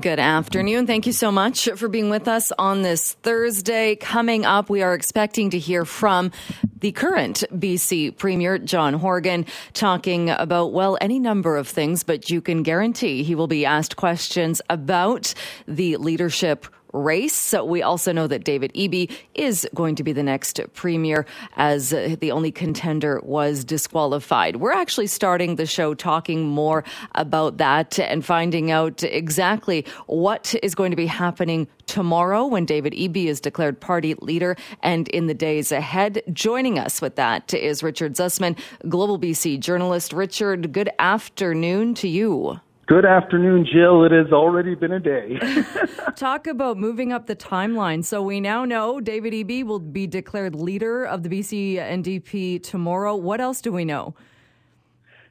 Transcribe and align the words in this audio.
Good 0.00 0.18
afternoon. 0.18 0.88
Thank 0.88 1.06
you 1.06 1.12
so 1.12 1.30
much 1.30 1.68
for 1.76 1.86
being 1.86 2.10
with 2.10 2.26
us 2.26 2.50
on 2.58 2.82
this 2.82 3.12
Thursday. 3.22 3.94
Coming 3.94 4.44
up, 4.44 4.68
we 4.68 4.82
are 4.82 4.92
expecting 4.92 5.50
to 5.50 5.58
hear 5.60 5.84
from 5.84 6.32
the 6.80 6.90
current 6.90 7.44
BC 7.52 8.18
Premier, 8.18 8.58
John 8.58 8.94
Horgan, 8.94 9.46
talking 9.72 10.30
about, 10.30 10.72
well, 10.72 10.98
any 11.00 11.20
number 11.20 11.56
of 11.56 11.68
things, 11.68 12.02
but 12.02 12.28
you 12.28 12.40
can 12.40 12.64
guarantee 12.64 13.22
he 13.22 13.36
will 13.36 13.46
be 13.46 13.64
asked 13.64 13.94
questions 13.94 14.60
about 14.68 15.32
the 15.68 15.96
leadership 15.98 16.66
race. 16.94 17.52
We 17.52 17.82
also 17.82 18.12
know 18.12 18.26
that 18.28 18.44
David 18.44 18.72
Eby 18.74 19.10
is 19.34 19.68
going 19.74 19.96
to 19.96 20.04
be 20.04 20.12
the 20.12 20.22
next 20.22 20.60
premier 20.72 21.26
as 21.56 21.92
uh, 21.92 22.16
the 22.20 22.30
only 22.30 22.52
contender 22.52 23.20
was 23.24 23.64
disqualified. 23.64 24.56
We're 24.56 24.72
actually 24.72 25.08
starting 25.08 25.56
the 25.56 25.66
show 25.66 25.92
talking 25.92 26.46
more 26.46 26.84
about 27.14 27.58
that 27.58 27.98
and 27.98 28.24
finding 28.24 28.70
out 28.70 29.02
exactly 29.02 29.84
what 30.06 30.54
is 30.62 30.74
going 30.74 30.92
to 30.92 30.96
be 30.96 31.06
happening 31.06 31.66
tomorrow 31.86 32.46
when 32.46 32.64
David 32.64 32.92
Eby 32.94 33.26
is 33.26 33.40
declared 33.40 33.80
party 33.80 34.14
leader 34.20 34.56
and 34.82 35.08
in 35.08 35.26
the 35.26 35.34
days 35.34 35.72
ahead. 35.72 36.22
Joining 36.32 36.78
us 36.78 37.02
with 37.02 37.16
that 37.16 37.52
is 37.52 37.82
Richard 37.82 38.14
Zussman, 38.14 38.56
Global 38.88 39.18
BC 39.18 39.60
journalist. 39.60 40.12
Richard, 40.12 40.72
good 40.72 40.90
afternoon 40.98 41.94
to 41.94 42.08
you. 42.08 42.60
Good 42.86 43.06
afternoon, 43.06 43.66
Jill. 43.72 44.04
It 44.04 44.12
has 44.12 44.30
already 44.30 44.74
been 44.74 44.92
a 44.92 45.00
day. 45.00 45.38
Talk 46.16 46.46
about 46.46 46.76
moving 46.76 47.12
up 47.12 47.26
the 47.26 47.36
timeline. 47.36 48.04
So 48.04 48.22
we 48.22 48.40
now 48.40 48.66
know 48.66 49.00
David 49.00 49.32
Eby 49.32 49.64
will 49.64 49.78
be 49.78 50.06
declared 50.06 50.54
leader 50.54 51.04
of 51.04 51.22
the 51.22 51.30
BC 51.30 51.76
NDP 51.76 52.62
tomorrow. 52.62 53.16
What 53.16 53.40
else 53.40 53.62
do 53.62 53.72
we 53.72 53.86
know? 53.86 54.14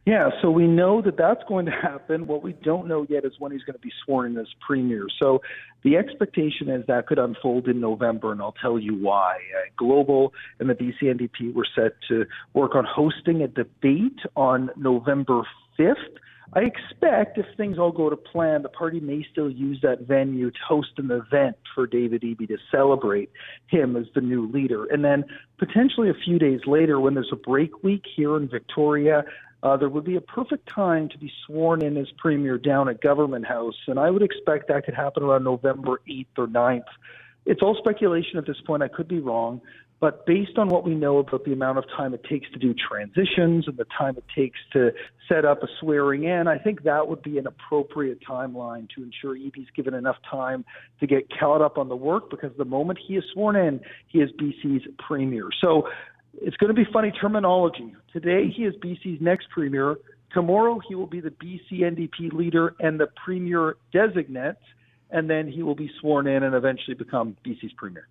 Yeah, 0.05 0.31
so 0.41 0.49
we 0.51 0.67
know 0.67 1.01
that 1.01 1.15
that's 1.15 1.43
going 1.47 1.65
to 1.67 1.71
happen. 1.71 2.27
What 2.27 2.43
we 2.43 2.53
don't 2.53 2.87
know 2.87 3.05
yet 3.07 3.23
is 3.23 3.33
when 3.39 3.51
he's 3.51 3.63
going 3.63 3.75
to 3.75 3.79
be 3.79 3.91
sworn 4.03 4.31
in 4.31 4.37
as 4.37 4.47
premier. 4.59 5.05
So 5.21 5.41
the 5.83 5.95
expectation 5.95 6.69
is 6.69 6.85
that 6.87 7.07
could 7.07 7.19
unfold 7.19 7.67
in 7.67 7.79
November, 7.79 8.31
and 8.31 8.41
I'll 8.41 8.55
tell 8.61 8.79
you 8.79 8.95
why. 8.95 9.35
Uh, 9.35 9.69
Global 9.77 10.33
and 10.59 10.69
the 10.69 10.73
BC 10.73 11.03
NDP 11.03 11.53
were 11.53 11.67
set 11.73 11.93
to 12.09 12.25
work 12.53 12.75
on 12.75 12.83
hosting 12.83 13.43
a 13.43 13.47
debate 13.47 14.19
on 14.35 14.71
November 14.75 15.43
5th 15.79 16.17
I 16.55 16.61
expect 16.61 17.37
if 17.37 17.45
things 17.57 17.79
all 17.79 17.91
go 17.91 18.09
to 18.09 18.15
plan, 18.15 18.61
the 18.61 18.69
party 18.69 18.99
may 18.99 19.25
still 19.31 19.49
use 19.49 19.79
that 19.81 20.01
venue 20.01 20.51
to 20.51 20.57
host 20.67 20.91
an 20.97 21.09
event 21.09 21.57
for 21.73 21.87
David 21.87 22.21
Eby 22.21 22.47
to 22.47 22.57
celebrate 22.71 23.31
him 23.67 23.95
as 23.95 24.05
the 24.13 24.21
new 24.21 24.47
leader. 24.51 24.85
And 24.85 25.03
then 25.03 25.25
potentially 25.57 26.09
a 26.09 26.13
few 26.13 26.37
days 26.37 26.61
later, 26.67 26.99
when 26.99 27.15
there's 27.15 27.31
a 27.31 27.37
break 27.37 27.83
week 27.83 28.03
here 28.15 28.37
in 28.37 28.47
Victoria, 28.47 29.23
uh, 29.63 29.77
there 29.77 29.89
would 29.89 30.03
be 30.03 30.15
a 30.15 30.21
perfect 30.21 30.69
time 30.69 31.09
to 31.09 31.17
be 31.17 31.31
sworn 31.45 31.83
in 31.83 31.97
as 31.97 32.07
premier 32.17 32.57
down 32.57 32.87
at 32.87 33.01
Government 33.01 33.47
House. 33.47 33.77
And 33.87 33.97
I 33.97 34.11
would 34.11 34.21
expect 34.21 34.67
that 34.67 34.85
could 34.85 34.93
happen 34.93 35.23
around 35.23 35.43
November 35.43 36.01
8th 36.07 36.37
or 36.37 36.47
9th. 36.47 36.83
It's 37.45 37.61
all 37.61 37.75
speculation 37.75 38.37
at 38.37 38.45
this 38.45 38.59
point. 38.65 38.83
I 38.83 38.87
could 38.87 39.07
be 39.07 39.19
wrong. 39.19 39.61
But 40.03 40.25
based 40.25 40.57
on 40.57 40.67
what 40.67 40.83
we 40.83 40.95
know 40.95 41.19
about 41.19 41.45
the 41.45 41.53
amount 41.53 41.77
of 41.77 41.85
time 41.95 42.13
it 42.13 42.25
takes 42.25 42.51
to 42.51 42.59
do 42.59 42.73
transitions 42.73 43.69
and 43.69 43.77
the 43.77 43.85
time 43.97 44.17
it 44.17 44.25
takes 44.35 44.59
to 44.73 44.91
set 45.29 45.45
up 45.45 45.63
a 45.63 45.67
swearing 45.79 46.25
in, 46.25 46.45
I 46.45 46.57
think 46.57 46.83
that 46.83 47.07
would 47.07 47.21
be 47.23 47.37
an 47.37 47.47
appropriate 47.47 48.19
timeline 48.21 48.89
to 48.97 49.03
ensure 49.03 49.37
Eby's 49.37 49.69
given 49.73 49.93
enough 49.93 50.17
time 50.29 50.65
to 50.99 51.07
get 51.07 51.29
caught 51.39 51.61
up 51.61 51.77
on 51.77 51.87
the 51.87 51.95
work 51.95 52.29
because 52.29 52.51
the 52.57 52.65
moment 52.65 52.99
he 53.07 53.15
is 53.15 53.23
sworn 53.31 53.55
in, 53.55 53.79
he 54.09 54.19
is 54.19 54.29
BC's 54.33 54.85
premier. 54.99 55.47
So 55.61 55.87
it's 56.33 56.57
going 56.57 56.67
to 56.67 56.73
be 56.73 56.85
funny 56.91 57.11
terminology. 57.11 57.95
Today, 58.11 58.49
he 58.53 58.63
is 58.63 58.75
BC's 58.83 59.21
next 59.21 59.49
premier. 59.51 59.95
Tomorrow, 60.33 60.81
he 60.85 60.95
will 60.95 61.07
be 61.07 61.21
the 61.21 61.29
BC 61.29 61.79
NDP 61.79 62.33
leader 62.33 62.75
and 62.81 62.99
the 62.99 63.07
premier 63.23 63.77
designate 63.93 64.57
and 65.13 65.29
then 65.29 65.47
he 65.47 65.61
will 65.61 65.75
be 65.75 65.89
sworn 66.01 66.27
in 66.27 66.43
and 66.43 66.55
eventually 66.55 66.95
become 66.95 67.37
BC's 67.45 67.71
premier. 67.77 68.07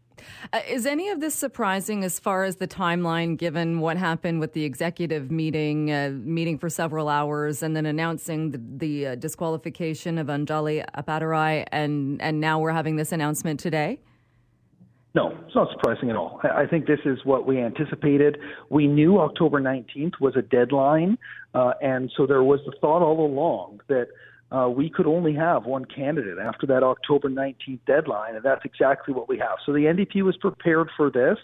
Uh, 0.53 0.61
is 0.69 0.87
any 0.87 1.09
of 1.09 1.21
this 1.21 1.35
surprising 1.35 2.05
as 2.05 2.19
far 2.19 2.45
as 2.45 2.57
the 2.57 2.69
timeline, 2.69 3.37
given 3.37 3.81
what 3.81 3.97
happened 3.97 4.41
with 4.41 4.53
the 4.53 4.65
executive 4.65 5.31
meeting, 5.31 5.91
uh, 5.91 6.11
meeting 6.23 6.59
for 6.59 6.69
several 6.69 7.09
hours, 7.09 7.63
and 7.63 7.77
then 7.77 7.87
announcing 7.87 8.51
the, 8.51 8.61
the 8.77 9.07
uh, 9.07 9.15
disqualification 9.17 10.19
of 10.19 10.29
Anjali 10.29 10.85
Appadurai, 10.97 11.67
and 11.73 12.21
and 12.23 12.41
now 12.41 12.59
we're 12.59 12.73
having 12.73 12.97
this 12.97 13.13
announcement 13.13 13.61
today? 13.61 14.01
No, 15.15 15.37
it's 15.47 15.55
not 15.55 15.71
surprising 15.71 16.09
at 16.09 16.17
all. 16.17 16.41
I 16.43 16.67
think 16.67 16.87
this 16.87 17.01
is 17.05 17.19
what 17.25 17.47
we 17.47 17.61
anticipated. 17.61 18.39
We 18.71 18.87
knew 18.87 19.19
October 19.19 19.61
19th 19.61 20.19
was 20.21 20.37
a 20.37 20.43
deadline, 20.43 21.19
uh, 21.55 21.75
and 21.83 22.11
so 22.17 22.27
there 22.27 22.43
was 22.43 22.61
the 22.65 22.73
thought 22.81 23.03
all 23.03 23.27
along 23.27 23.81
that 23.89 24.09
uh, 24.53 24.69
we 24.69 24.91
could 24.91 25.07
only 25.07 25.35
have 25.35 25.65
one 25.65 25.85
candidate 25.85 26.39
after 26.39 26.67
that 26.67 26.83
October 26.83 27.31
19th 27.31 27.81
deadline, 27.87 28.37
and 28.37 28.45
that's 28.45 28.65
exactly 28.65 29.15
what 29.15 29.29
we 29.29 29.39
have. 29.39 29.57
So 29.65 29.73
the 29.73 29.85
NDP 29.85 30.23
was 30.23 30.37
prepared 30.37 30.89
for 30.97 31.11
this. 31.11 31.39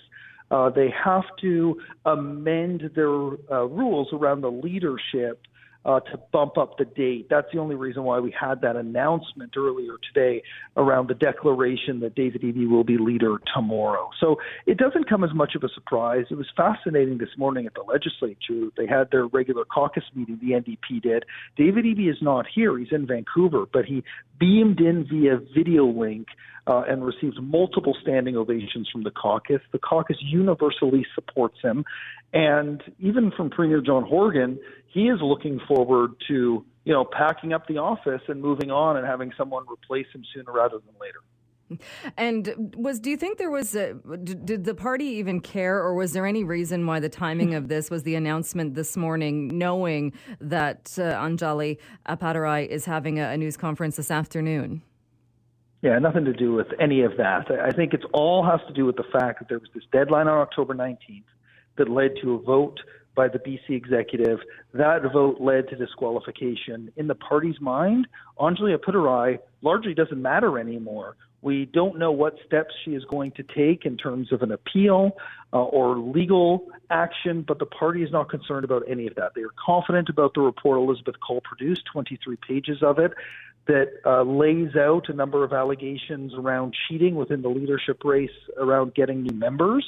Uh, 0.51 0.71
they 0.71 0.93
have 1.05 1.25
to 1.41 1.81
amend 2.05 2.91
their 2.95 3.09
uh, 3.09 3.65
rules 3.65 4.09
around 4.13 4.43
the 4.43 4.51
leadership 4.51 5.43
uh, 5.85 6.01
to 6.01 6.19
bump 6.33 6.59
up 6.59 6.77
the 6.77 6.85
date. 6.85 7.29
That's 7.31 7.47
the 7.53 7.59
only 7.59 7.75
reason 7.75 8.05
why 8.05 8.19
we 8.19 8.35
had 8.39 8.61
that 8.63 8.77
announcement 8.77 9.55
earlier 9.57 9.93
today 10.13 10.43
around 10.77 11.09
the 11.09 11.15
declaration 11.15 12.01
that 12.01 12.15
David 12.15 12.43
Eby 12.43 12.69
will 12.69 12.85
be 12.85 12.99
leader 12.99 13.37
tomorrow. 13.55 14.11
So 14.21 14.37
it 14.67 14.77
doesn't 14.77 15.09
come 15.09 15.25
as 15.25 15.33
much 15.35 15.55
of 15.55 15.63
a 15.63 15.69
surprise. 15.75 16.27
It 16.31 16.35
was 16.35 16.49
fascinating 16.57 17.19
this 17.19 17.31
morning 17.39 17.67
at 17.67 17.75
the 17.75 17.83
legislature. 17.83 18.71
They 18.77 18.87
had 18.87 19.11
their 19.11 19.27
regular 19.27 19.65
caucus 19.65 20.05
meeting, 20.15 20.39
the 20.43 20.53
NDP 20.53 21.03
did. 21.03 21.25
David 21.57 21.85
Eby 21.85 22.11
is 22.11 22.19
not 22.21 22.47
here. 22.53 22.77
He's 22.77 22.93
in 22.93 23.07
Vancouver, 23.07 23.65
but 23.73 23.85
he 23.85 24.03
beamed 24.39 24.81
in 24.81 25.07
via 25.09 25.39
video 25.55 25.87
link 25.87 26.29
uh, 26.69 26.83
and 26.89 27.05
received 27.05 27.39
multiple 27.43 27.97
standing 28.03 28.37
ovations 28.37 28.89
from 28.93 29.03
the 29.03 29.11
caucus. 29.11 29.61
The 29.73 29.79
caucus 29.79 30.19
universally 30.21 31.07
supports 31.15 31.57
him. 31.63 31.85
And 32.35 32.83
even 32.99 33.33
from 33.35 33.49
Premier 33.49 33.81
John 33.81 34.05
Horgan, 34.05 34.59
he 34.87 35.09
is 35.09 35.19
looking 35.23 35.61
forward 35.67 36.13
to, 36.29 36.65
you 36.85 36.93
know, 36.93 37.05
packing 37.05 37.55
up 37.55 37.67
the 37.67 37.79
office 37.79 38.21
and 38.29 38.43
moving 38.43 38.71
on 38.71 38.99
and 38.99 39.07
having 39.07 39.33
someone 39.37 39.65
replace 39.71 40.07
him 40.15 40.23
sooner 40.35 40.53
rather 40.53 40.77
than 40.77 40.95
later. 41.01 41.21
And 42.17 42.75
was 42.79 42.99
do 42.99 43.11
you 43.11 43.17
think 43.19 43.37
there 43.37 43.51
was 43.51 43.75
a 43.75 43.93
did 44.25 44.65
the 44.65 44.75
party 44.75 45.05
even 45.05 45.41
care 45.41 45.77
or 45.77 45.95
was 45.95 46.15
there 46.15 46.25
any 46.25 46.43
reason 46.43 46.87
why 46.87 46.99
the 46.99 47.11
timing 47.11 47.53
of 47.55 47.69
this 47.69 47.91
was 47.91 48.05
the 48.05 48.15
announcement 48.15 48.75
this 48.75 48.97
morning 48.97 49.49
knowing 49.59 50.15
that 50.41 50.97
uh, 50.97 51.13
Anjali 51.23 51.77
Appadurai 52.09 52.67
is 52.67 52.87
having 52.87 53.19
a, 53.21 53.33
a 53.33 53.37
news 53.37 53.59
conference 53.59 53.97
this 53.97 54.11
afternoon? 54.11 54.81
Yeah, 55.81 55.99
nothing 56.01 56.25
to 56.25 56.33
do 56.33 56.55
with 56.55 56.69
any 56.81 57.03
of 57.03 57.17
that. 57.19 57.51
I 57.51 57.71
think 57.71 57.95
it's 57.95 58.05
all 58.13 58.45
has 58.45 58.61
to 58.67 58.75
do 58.75 58.85
with 58.85 58.97
the 58.97 59.05
fact 59.13 59.39
that 59.39 59.49
there 59.49 59.59
was 59.59 59.69
this 59.75 59.85
deadline 59.93 60.27
on 60.27 60.39
October 60.39 60.75
19th 60.75 61.23
that 61.77 61.89
led 61.89 62.15
to 62.23 62.35
a 62.35 62.39
vote 62.39 62.81
by 63.15 63.29
the 63.29 63.39
BC 63.39 63.71
executive. 63.71 64.41
That 64.75 65.03
vote 65.13 65.41
led 65.41 65.69
to 65.69 65.77
disqualification. 65.77 66.93
In 66.97 67.07
the 67.07 67.15
party's 67.15 67.61
mind, 67.61 68.09
Anjali 68.39 68.77
Appadurai 68.77 69.39
largely 69.63 69.95
doesn't 69.95 70.21
matter 70.21 70.59
anymore. 70.59 71.17
We 71.41 71.67
don't 71.67 71.99
know 71.99 72.11
what 72.11 72.37
steps 72.45 72.75
she 72.85 72.95
is 72.95 73.05
going 73.05 73.31
to 73.33 73.45
take 73.45 73.87
in 73.87 73.97
terms 73.97 74.33
of 74.33 74.43
an 74.43 74.51
appeal 74.51 75.13
uh, 75.53 75.63
or 75.63 75.97
legal 75.97 76.67
action, 76.91 77.43
but 77.47 77.61
the 77.61 77.67
party 77.67 78.03
is 78.03 78.11
not 78.11 78.29
concerned 78.29 78.65
about 78.65 78.83
any 78.89 79.07
of 79.07 79.15
that. 79.15 79.35
They 79.37 79.43
are 79.43 79.55
confident 79.65 80.09
about 80.09 80.35
the 80.35 80.41
report 80.41 80.79
Elizabeth 80.79 81.15
Cull 81.25 81.41
produced, 81.41 81.85
23 81.93 82.37
pages 82.37 82.83
of 82.83 82.99
it, 82.99 83.13
that 83.69 84.01
uh, 84.05 84.23
lays 84.23 84.75
out 84.75 85.09
a 85.09 85.13
number 85.13 85.45
of 85.45 85.53
allegations 85.53 86.33
around 86.35 86.75
cheating 86.89 87.15
within 87.15 87.43
the 87.43 87.49
leadership 87.49 88.03
race 88.03 88.31
around 88.57 88.95
getting 88.95 89.23
new 89.23 89.37
members. 89.37 89.87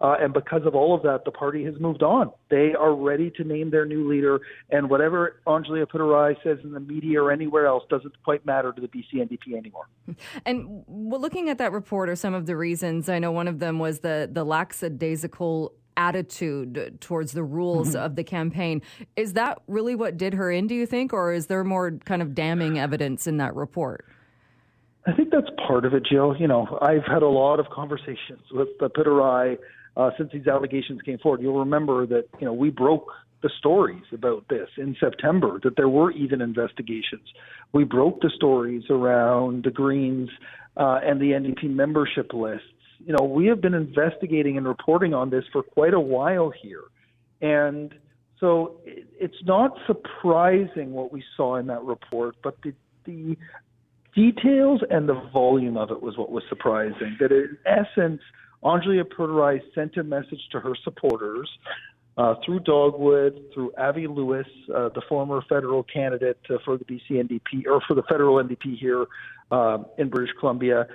Uh, 0.00 0.16
and 0.18 0.32
because 0.32 0.62
of 0.64 0.74
all 0.74 0.94
of 0.94 1.02
that, 1.02 1.26
the 1.26 1.30
party 1.30 1.62
has 1.62 1.74
moved 1.78 2.02
on. 2.02 2.32
They 2.48 2.72
are 2.74 2.94
ready 2.94 3.30
to 3.32 3.44
name 3.44 3.70
their 3.70 3.84
new 3.84 4.10
leader, 4.10 4.40
and 4.70 4.88
whatever 4.88 5.40
Anjali 5.46 5.84
Appadurai 5.84 6.42
says 6.42 6.58
in 6.64 6.72
the 6.72 6.80
media 6.80 7.22
or 7.22 7.30
anywhere 7.30 7.66
else 7.66 7.84
doesn't 7.90 8.14
quite 8.24 8.44
matter 8.46 8.72
to 8.72 8.80
the 8.80 8.88
BC 8.88 9.16
NDP 9.16 9.56
anymore. 9.56 9.88
And 10.46 10.84
looking 10.88 11.50
at 11.50 11.58
that 11.58 11.72
report 11.72 12.08
or 12.08 12.16
some 12.16 12.32
of 12.32 12.46
the 12.46 12.56
reasons, 12.56 13.10
I 13.10 13.18
know 13.18 13.30
one 13.30 13.46
of 13.46 13.58
them 13.58 13.78
was 13.78 14.00
the 14.00 14.28
the 14.30 14.42
lackadaisical 14.42 15.74
attitude 15.96 16.98
towards 17.00 17.32
the 17.32 17.42
rules 17.42 17.88
mm-hmm. 17.88 18.04
of 18.04 18.16
the 18.16 18.24
campaign. 18.24 18.82
Is 19.16 19.34
that 19.34 19.60
really 19.66 19.94
what 19.94 20.16
did 20.16 20.34
her 20.34 20.50
in, 20.50 20.66
do 20.66 20.74
you 20.74 20.86
think, 20.86 21.12
or 21.12 21.32
is 21.32 21.46
there 21.46 21.64
more 21.64 21.92
kind 22.04 22.22
of 22.22 22.34
damning 22.34 22.78
evidence 22.78 23.26
in 23.26 23.38
that 23.38 23.54
report? 23.54 24.06
I 25.06 25.12
think 25.12 25.30
that's 25.30 25.48
part 25.66 25.84
of 25.84 25.94
it, 25.94 26.04
Jill. 26.04 26.36
You 26.38 26.46
know, 26.46 26.78
I've 26.82 27.04
had 27.06 27.22
a 27.22 27.28
lot 27.28 27.58
of 27.58 27.66
conversations 27.70 28.42
with 28.52 28.68
the 28.78 28.90
Appadurai 28.90 29.56
uh, 29.96 30.10
since 30.16 30.30
these 30.32 30.46
allegations 30.46 31.00
came 31.02 31.18
forward. 31.18 31.40
You'll 31.40 31.58
remember 31.58 32.06
that 32.06 32.24
you 32.38 32.46
know 32.46 32.52
we 32.52 32.70
broke 32.70 33.10
the 33.42 33.50
stories 33.58 34.04
about 34.12 34.44
this 34.48 34.68
in 34.76 34.94
September 35.00 35.58
that 35.64 35.76
there 35.76 35.88
were 35.88 36.10
even 36.12 36.42
investigations. 36.42 37.26
We 37.72 37.84
broke 37.84 38.20
the 38.20 38.30
stories 38.34 38.84
around 38.90 39.64
the 39.64 39.70
Greens 39.70 40.28
uh, 40.76 41.00
and 41.02 41.20
the 41.20 41.32
NDP 41.32 41.70
membership 41.70 42.32
lists. 42.34 42.66
You 43.04 43.14
know, 43.18 43.24
we 43.24 43.46
have 43.46 43.60
been 43.60 43.74
investigating 43.74 44.56
and 44.56 44.66
reporting 44.66 45.14
on 45.14 45.30
this 45.30 45.44
for 45.52 45.62
quite 45.62 45.94
a 45.94 46.00
while 46.00 46.50
here, 46.62 46.84
and 47.40 47.94
so 48.38 48.80
it's 48.84 49.42
not 49.44 49.76
surprising 49.86 50.92
what 50.92 51.12
we 51.12 51.22
saw 51.36 51.56
in 51.56 51.66
that 51.66 51.82
report, 51.82 52.36
but 52.42 52.56
the 52.62 52.74
the 53.04 53.36
details 54.14 54.80
and 54.90 55.08
the 55.08 55.20
volume 55.32 55.76
of 55.76 55.90
it 55.90 56.02
was 56.02 56.16
what 56.16 56.30
was 56.30 56.42
surprising. 56.48 57.16
That 57.20 57.32
in 57.32 57.56
essence, 57.66 58.20
Anjali 58.62 59.02
Appadurai 59.02 59.60
sent 59.74 59.96
a 59.96 60.02
message 60.02 60.40
to 60.52 60.60
her 60.60 60.74
supporters 60.84 61.48
uh, 62.16 62.34
through 62.44 62.60
Dogwood, 62.60 63.40
through 63.54 63.72
Avi 63.78 64.06
Lewis, 64.06 64.46
uh, 64.74 64.90
the 64.90 65.02
former 65.08 65.42
federal 65.48 65.82
candidate 65.84 66.38
uh, 66.50 66.56
for 66.64 66.76
the 66.76 66.84
BC 66.84 67.12
NDP 67.12 67.66
or 67.66 67.80
for 67.86 67.94
the 67.94 68.02
federal 68.02 68.42
NDP 68.42 68.78
here 68.78 69.06
uh, 69.50 69.78
in 69.98 70.08
British 70.08 70.34
Columbia. 70.38 70.86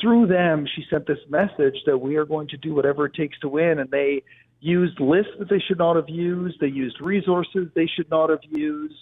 Through 0.00 0.26
them, 0.26 0.66
she 0.74 0.84
sent 0.90 1.06
this 1.06 1.18
message 1.28 1.76
that 1.86 1.98
we 1.98 2.16
are 2.16 2.24
going 2.24 2.48
to 2.48 2.56
do 2.56 2.74
whatever 2.74 3.06
it 3.06 3.14
takes 3.14 3.38
to 3.40 3.48
win, 3.48 3.78
and 3.78 3.90
they 3.90 4.22
used 4.60 5.00
lists 5.00 5.32
that 5.38 5.48
they 5.48 5.60
should 5.66 5.78
not 5.78 5.96
have 5.96 6.08
used. 6.08 6.60
They 6.60 6.68
used 6.68 7.00
resources 7.00 7.68
they 7.74 7.86
should 7.86 8.10
not 8.10 8.30
have 8.30 8.44
used. 8.50 8.94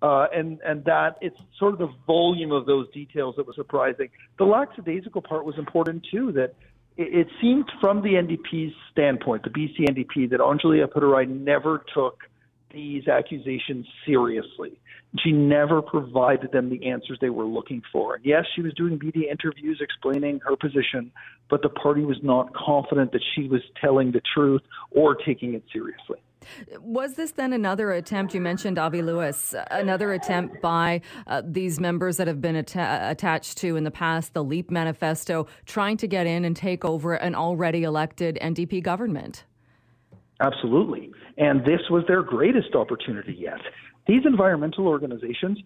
Uh, 0.00 0.26
and 0.34 0.58
and 0.66 0.84
that 0.84 1.16
it's 1.20 1.36
sort 1.60 1.74
of 1.74 1.78
the 1.78 1.92
volume 2.08 2.50
of 2.50 2.66
those 2.66 2.90
details 2.92 3.36
that 3.36 3.46
was 3.46 3.54
surprising. 3.54 4.08
The 4.36 4.44
lackadaisical 4.44 5.22
part 5.22 5.44
was 5.44 5.56
important 5.58 6.04
too. 6.10 6.32
That 6.32 6.54
it, 6.96 7.14
it 7.14 7.26
seemed 7.40 7.70
from 7.80 8.02
the 8.02 8.14
NDP's 8.14 8.74
standpoint, 8.90 9.44
the 9.44 9.50
BC 9.50 9.88
NDP, 9.88 10.30
that 10.30 10.40
Anjali 10.40 10.84
Appadurai 10.84 11.28
never 11.28 11.84
took 11.94 12.18
these 12.72 13.06
accusations 13.06 13.86
seriously. 14.04 14.80
She 15.18 15.30
never 15.30 15.82
provided 15.82 16.52
them 16.52 16.70
the 16.70 16.88
answers 16.90 17.18
they 17.20 17.28
were 17.28 17.44
looking 17.44 17.82
for. 17.92 18.14
And 18.14 18.24
yes, 18.24 18.44
she 18.54 18.62
was 18.62 18.72
doing 18.74 18.98
media 19.02 19.30
interviews 19.30 19.78
explaining 19.80 20.40
her 20.46 20.56
position, 20.56 21.12
but 21.50 21.60
the 21.62 21.68
party 21.68 22.02
was 22.02 22.16
not 22.22 22.54
confident 22.54 23.12
that 23.12 23.22
she 23.34 23.46
was 23.46 23.60
telling 23.78 24.12
the 24.12 24.22
truth 24.34 24.62
or 24.90 25.14
taking 25.14 25.54
it 25.54 25.64
seriously. 25.70 26.18
Was 26.80 27.14
this 27.14 27.32
then 27.32 27.52
another 27.52 27.92
attempt? 27.92 28.34
You 28.34 28.40
mentioned 28.40 28.78
Avi 28.78 29.02
Lewis, 29.02 29.54
another 29.70 30.12
attempt 30.12 30.60
by 30.60 31.02
uh, 31.26 31.42
these 31.44 31.78
members 31.78 32.16
that 32.16 32.26
have 32.26 32.40
been 32.40 32.56
atta- 32.56 33.10
attached 33.10 33.58
to 33.58 33.76
in 33.76 33.84
the 33.84 33.90
past 33.90 34.34
the 34.34 34.42
LEAP 34.42 34.70
manifesto, 34.70 35.46
trying 35.66 35.96
to 35.98 36.06
get 36.06 36.26
in 36.26 36.44
and 36.44 36.56
take 36.56 36.84
over 36.84 37.14
an 37.14 37.34
already 37.34 37.84
elected 37.84 38.38
NDP 38.42 38.82
government? 38.82 39.44
Absolutely. 40.40 41.10
And 41.38 41.60
this 41.60 41.80
was 41.90 42.04
their 42.08 42.22
greatest 42.22 42.74
opportunity 42.74 43.34
yet. 43.38 43.60
These 44.06 44.22
environmental 44.26 44.88
organizations, 44.88 45.58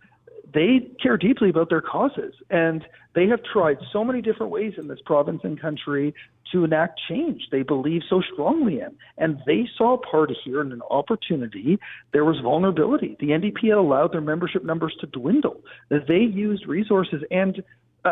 they 0.52 0.90
care 1.02 1.16
deeply 1.16 1.50
about 1.50 1.70
their 1.70 1.80
causes. 1.80 2.34
And 2.50 2.84
they 3.14 3.26
have 3.28 3.40
tried 3.42 3.78
so 3.92 4.04
many 4.04 4.20
different 4.20 4.52
ways 4.52 4.74
in 4.76 4.88
this 4.88 5.00
province 5.04 5.40
and 5.44 5.60
country 5.60 6.14
to 6.52 6.64
enact 6.64 7.00
change 7.08 7.42
they 7.50 7.62
believe 7.62 8.02
so 8.08 8.22
strongly 8.32 8.80
in. 8.80 8.94
And 9.18 9.40
they 9.46 9.68
saw 9.76 9.94
a 9.94 9.98
part 9.98 10.30
here 10.44 10.60
and 10.60 10.72
an 10.72 10.82
opportunity. 10.90 11.78
There 12.12 12.24
was 12.24 12.38
vulnerability. 12.42 13.16
The 13.18 13.28
NDP 13.28 13.70
had 13.70 13.78
allowed 13.78 14.12
their 14.12 14.20
membership 14.20 14.64
numbers 14.64 14.94
to 15.00 15.06
dwindle. 15.06 15.60
They 15.90 16.20
used 16.20 16.66
resources 16.66 17.22
and 17.30 17.62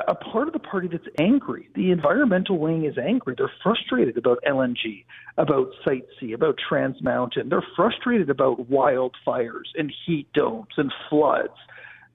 a 0.08 0.14
part 0.14 0.46
of 0.46 0.52
the 0.52 0.58
party 0.58 0.88
that's 0.91 1.06
angry. 1.19 1.69
The 1.75 1.91
environmental 1.91 2.58
wing 2.58 2.85
is 2.85 2.96
angry. 2.99 3.35
They're 3.37 3.50
frustrated 3.62 4.17
about 4.17 4.38
LNG, 4.46 5.05
about 5.38 5.69
Site 5.85 6.06
C, 6.19 6.32
about 6.32 6.56
Trans 6.69 7.02
Mountain. 7.02 7.49
They're 7.49 7.64
frustrated 7.76 8.31
about 8.31 8.70
wildfires 8.70 9.69
and 9.75 9.93
heat 10.06 10.32
domes 10.32 10.75
and 10.76 10.93
floods. 11.08 11.55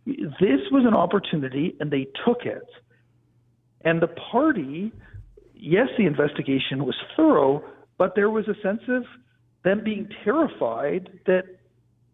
This 0.06 0.62
was 0.72 0.86
an 0.86 0.94
opportunity, 0.94 1.76
and 1.80 1.92
they 1.92 2.08
took 2.26 2.46
it. 2.46 2.68
And 3.86 4.02
the 4.02 4.08
party 4.08 4.92
yes, 5.60 5.88
the 5.98 6.06
investigation 6.06 6.86
was 6.86 6.96
thorough, 7.16 7.64
but 7.98 8.16
there 8.16 8.30
was 8.30 8.48
a 8.48 8.56
sense 8.64 8.82
of 8.88 9.04
them 9.64 9.82
being 9.84 10.08
terrified 10.24 11.10
that 11.25 11.44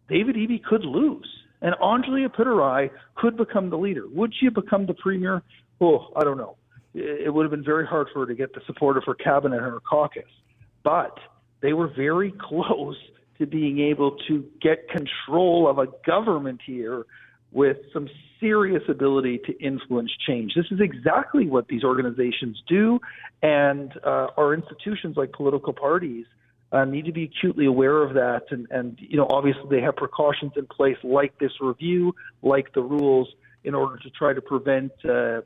David 0.08 0.36
Eby 0.36 0.62
could 0.62 0.84
lose. 0.84 1.28
And 1.66 1.74
Anjali 1.82 2.24
Appadurai 2.28 2.90
could 3.16 3.36
become 3.36 3.70
the 3.70 3.76
leader. 3.76 4.04
Would 4.12 4.32
she 4.38 4.48
become 4.50 4.86
the 4.86 4.94
premier? 4.94 5.42
Oh, 5.80 6.06
I 6.14 6.22
don't 6.22 6.38
know. 6.38 6.54
It 6.94 7.34
would 7.34 7.42
have 7.42 7.50
been 7.50 7.64
very 7.64 7.84
hard 7.84 8.06
for 8.12 8.20
her 8.20 8.26
to 8.26 8.36
get 8.36 8.54
the 8.54 8.60
support 8.68 8.96
of 8.96 9.02
her 9.04 9.14
cabinet 9.14 9.56
and 9.56 9.64
her 9.64 9.80
caucus. 9.80 10.30
But 10.84 11.18
they 11.62 11.72
were 11.72 11.88
very 11.88 12.32
close 12.40 12.96
to 13.38 13.46
being 13.46 13.80
able 13.80 14.16
to 14.28 14.44
get 14.62 14.88
control 14.88 15.68
of 15.68 15.78
a 15.78 15.88
government 16.06 16.60
here 16.64 17.04
with 17.50 17.78
some 17.92 18.08
serious 18.38 18.84
ability 18.88 19.40
to 19.46 19.58
influence 19.58 20.12
change. 20.24 20.52
This 20.54 20.66
is 20.70 20.78
exactly 20.80 21.48
what 21.48 21.66
these 21.66 21.82
organizations 21.82 22.62
do, 22.68 23.00
and 23.42 23.92
uh, 24.04 24.28
our 24.36 24.54
institutions, 24.54 25.16
like 25.16 25.32
political 25.32 25.72
parties, 25.72 26.26
uh, 26.72 26.84
need 26.84 27.04
to 27.04 27.12
be 27.12 27.24
acutely 27.24 27.66
aware 27.66 28.02
of 28.02 28.14
that. 28.14 28.42
And, 28.50 28.66
and 28.70 28.98
you 29.00 29.16
know, 29.16 29.26
obviously, 29.30 29.64
they 29.70 29.80
have 29.80 29.96
precautions 29.96 30.52
in 30.56 30.66
place, 30.66 30.96
like 31.02 31.38
this 31.38 31.52
review, 31.60 32.14
like 32.42 32.72
the 32.74 32.82
rules, 32.82 33.28
in 33.64 33.74
order 33.74 33.96
to 33.98 34.10
try 34.10 34.32
to 34.32 34.40
prevent 34.40 34.92
uh, 35.08 35.40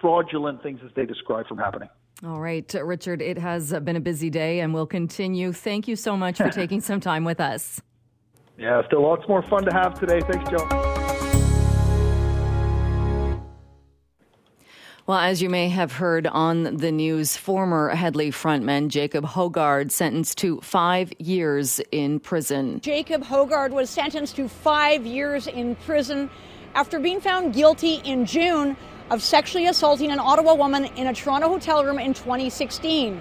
fraudulent 0.00 0.62
things 0.62 0.80
as 0.84 0.90
they 0.94 1.06
describe 1.06 1.46
from 1.46 1.58
happening. 1.58 1.88
All 2.24 2.40
right, 2.40 2.72
Richard, 2.74 3.22
it 3.22 3.38
has 3.38 3.72
been 3.84 3.94
a 3.94 4.00
busy 4.00 4.28
day 4.28 4.60
and 4.60 4.74
we'll 4.74 4.86
continue. 4.86 5.52
Thank 5.52 5.86
you 5.86 5.94
so 5.94 6.16
much 6.16 6.38
for 6.38 6.50
taking 6.50 6.80
some 6.80 7.00
time 7.00 7.24
with 7.24 7.40
us. 7.40 7.80
Yeah, 8.58 8.82
still 8.86 9.02
lots 9.02 9.28
more 9.28 9.42
fun 9.42 9.64
to 9.66 9.72
have 9.72 9.98
today. 10.00 10.20
Thanks, 10.20 10.50
Joe. 10.50 11.07
Well, 15.08 15.16
as 15.16 15.40
you 15.40 15.48
may 15.48 15.70
have 15.70 15.92
heard 15.92 16.26
on 16.26 16.64
the 16.76 16.92
news, 16.92 17.34
former 17.34 17.88
Hedley 17.88 18.30
frontman 18.30 18.88
Jacob 18.88 19.24
Hoggard 19.24 19.90
sentenced 19.90 20.36
to 20.36 20.60
five 20.60 21.14
years 21.18 21.80
in 21.90 22.20
prison. 22.20 22.78
Jacob 22.82 23.22
Hoggard 23.22 23.70
was 23.70 23.88
sentenced 23.88 24.36
to 24.36 24.50
five 24.50 25.06
years 25.06 25.46
in 25.46 25.76
prison 25.76 26.28
after 26.74 26.98
being 26.98 27.22
found 27.22 27.54
guilty 27.54 28.02
in 28.04 28.26
June 28.26 28.76
of 29.08 29.22
sexually 29.22 29.66
assaulting 29.66 30.10
an 30.10 30.18
Ottawa 30.18 30.52
woman 30.52 30.84
in 30.84 31.06
a 31.06 31.14
Toronto 31.14 31.48
hotel 31.48 31.86
room 31.86 31.98
in 31.98 32.12
2016. 32.12 33.18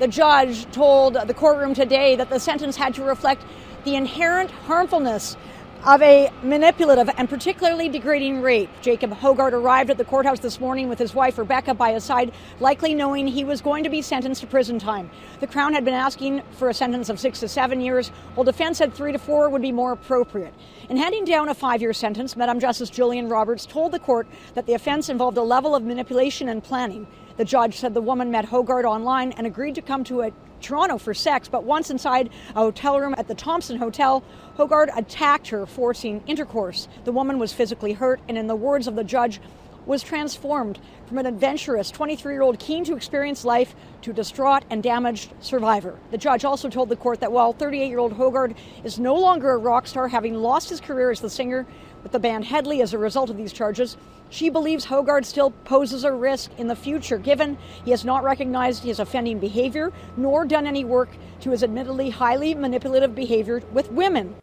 The 0.00 0.08
judge 0.08 0.70
told 0.72 1.14
the 1.14 1.32
courtroom 1.32 1.72
today 1.72 2.16
that 2.16 2.28
the 2.28 2.38
sentence 2.38 2.76
had 2.76 2.92
to 2.96 3.02
reflect 3.02 3.42
the 3.84 3.94
inherent 3.94 4.50
harmfulness 4.50 5.38
of 5.86 6.00
a 6.00 6.30
manipulative 6.42 7.10
and 7.18 7.28
particularly 7.28 7.90
degrading 7.90 8.40
rape. 8.40 8.70
Jacob 8.80 9.12
Hoggard 9.12 9.52
arrived 9.52 9.90
at 9.90 9.98
the 9.98 10.04
courthouse 10.04 10.40
this 10.40 10.58
morning 10.58 10.88
with 10.88 10.98
his 10.98 11.14
wife 11.14 11.36
Rebecca 11.36 11.74
by 11.74 11.92
his 11.92 12.02
side, 12.02 12.32
likely 12.58 12.94
knowing 12.94 13.26
he 13.26 13.44
was 13.44 13.60
going 13.60 13.84
to 13.84 13.90
be 13.90 14.00
sentenced 14.00 14.40
to 14.40 14.46
prison 14.46 14.78
time. 14.78 15.10
The 15.40 15.46
Crown 15.46 15.74
had 15.74 15.84
been 15.84 15.92
asking 15.92 16.42
for 16.52 16.70
a 16.70 16.74
sentence 16.74 17.10
of 17.10 17.20
six 17.20 17.40
to 17.40 17.48
seven 17.48 17.82
years, 17.82 18.08
while 18.34 18.44
defense 18.44 18.78
said 18.78 18.94
three 18.94 19.12
to 19.12 19.18
four 19.18 19.50
would 19.50 19.60
be 19.60 19.72
more 19.72 19.92
appropriate. 19.92 20.54
In 20.88 20.96
handing 20.96 21.26
down 21.26 21.50
a 21.50 21.54
five 21.54 21.82
year 21.82 21.92
sentence, 21.92 22.34
Madam 22.34 22.60
Justice 22.60 22.88
Gillian 22.88 23.28
Roberts 23.28 23.66
told 23.66 23.92
the 23.92 23.98
court 23.98 24.26
that 24.54 24.64
the 24.64 24.72
offense 24.72 25.10
involved 25.10 25.36
a 25.36 25.42
level 25.42 25.74
of 25.74 25.82
manipulation 25.84 26.48
and 26.48 26.64
planning. 26.64 27.06
The 27.36 27.44
judge 27.44 27.76
said 27.76 27.92
the 27.92 28.00
woman 28.00 28.30
met 28.30 28.46
Hoggard 28.46 28.86
online 28.86 29.32
and 29.32 29.46
agreed 29.46 29.74
to 29.74 29.82
come 29.82 30.02
to 30.04 30.22
a 30.22 30.32
Toronto 30.64 30.98
for 30.98 31.14
sex, 31.14 31.46
but 31.46 31.64
once 31.64 31.90
inside 31.90 32.30
a 32.50 32.60
hotel 32.60 32.98
room 32.98 33.14
at 33.18 33.28
the 33.28 33.34
Thompson 33.34 33.76
Hotel, 33.76 34.24
Hoggard 34.56 34.90
attacked 34.96 35.48
her, 35.48 35.66
forcing 35.66 36.22
intercourse. 36.26 36.88
The 37.04 37.12
woman 37.12 37.38
was 37.38 37.52
physically 37.52 37.92
hurt, 37.92 38.20
and 38.28 38.38
in 38.38 38.46
the 38.46 38.56
words 38.56 38.86
of 38.86 38.96
the 38.96 39.04
judge, 39.04 39.40
was 39.86 40.02
transformed 40.02 40.78
from 41.06 41.18
an 41.18 41.26
adventurous 41.26 41.90
23 41.90 42.32
year 42.32 42.42
old 42.42 42.58
keen 42.58 42.84
to 42.84 42.96
experience 42.96 43.44
life 43.44 43.74
to 44.02 44.12
distraught 44.12 44.64
and 44.70 44.82
damaged 44.82 45.32
survivor. 45.40 45.98
The 46.10 46.18
judge 46.18 46.44
also 46.44 46.70
told 46.70 46.88
the 46.88 46.96
court 46.96 47.20
that 47.20 47.32
while 47.32 47.52
38 47.52 47.88
year 47.88 47.98
old 47.98 48.14
Hoggard 48.14 48.56
is 48.82 48.98
no 48.98 49.14
longer 49.14 49.50
a 49.50 49.58
rock 49.58 49.86
star, 49.86 50.08
having 50.08 50.34
lost 50.34 50.70
his 50.70 50.80
career 50.80 51.10
as 51.10 51.20
the 51.20 51.30
singer 51.30 51.66
with 52.04 52.12
the 52.12 52.20
band 52.20 52.44
Hedley 52.44 52.80
as 52.82 52.94
a 52.94 52.98
result 52.98 53.30
of 53.30 53.36
these 53.36 53.52
charges, 53.52 53.96
she 54.30 54.50
believes 54.50 54.86
Hoggard 54.86 55.24
still 55.24 55.50
poses 55.50 56.04
a 56.04 56.12
risk 56.12 56.52
in 56.58 56.68
the 56.68 56.76
future, 56.76 57.18
given 57.18 57.58
he 57.84 57.90
has 57.90 58.04
not 58.04 58.22
recognized 58.22 58.84
his 58.84 59.00
offending 59.00 59.40
behavior 59.40 59.92
nor 60.16 60.44
done 60.44 60.66
any 60.66 60.84
work 60.84 61.08
to 61.40 61.50
his 61.50 61.64
admittedly 61.64 62.10
highly 62.10 62.54
manipulative 62.54 63.14
behavior 63.14 63.62
with 63.72 63.90
women. 63.90 64.36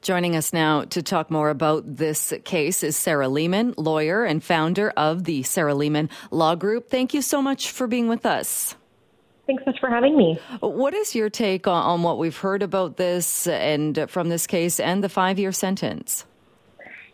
Joining 0.00 0.34
us 0.34 0.52
now 0.52 0.84
to 0.86 1.02
talk 1.02 1.30
more 1.30 1.50
about 1.50 1.84
this 1.96 2.32
case 2.44 2.82
is 2.82 2.96
Sarah 2.96 3.28
Leamon, 3.28 3.74
lawyer 3.76 4.24
and 4.24 4.42
founder 4.42 4.90
of 4.96 5.24
the 5.24 5.42
Sarah 5.44 5.74
Leamon 5.74 6.10
Law 6.30 6.54
Group. 6.54 6.88
Thank 6.88 7.14
you 7.14 7.22
so 7.22 7.40
much 7.40 7.70
for 7.70 7.86
being 7.86 8.08
with 8.08 8.26
us. 8.26 8.74
Thanks 9.46 9.64
much 9.66 9.78
for 9.80 9.90
having 9.90 10.16
me. 10.16 10.38
What 10.60 10.94
is 10.94 11.14
your 11.14 11.30
take 11.30 11.66
on 11.66 12.02
what 12.02 12.18
we've 12.18 12.36
heard 12.36 12.62
about 12.62 12.96
this 12.96 13.46
and 13.46 14.08
from 14.08 14.28
this 14.28 14.46
case 14.46 14.78
and 14.78 15.02
the 15.02 15.08
five 15.08 15.38
year 15.38 15.52
sentence? 15.52 16.24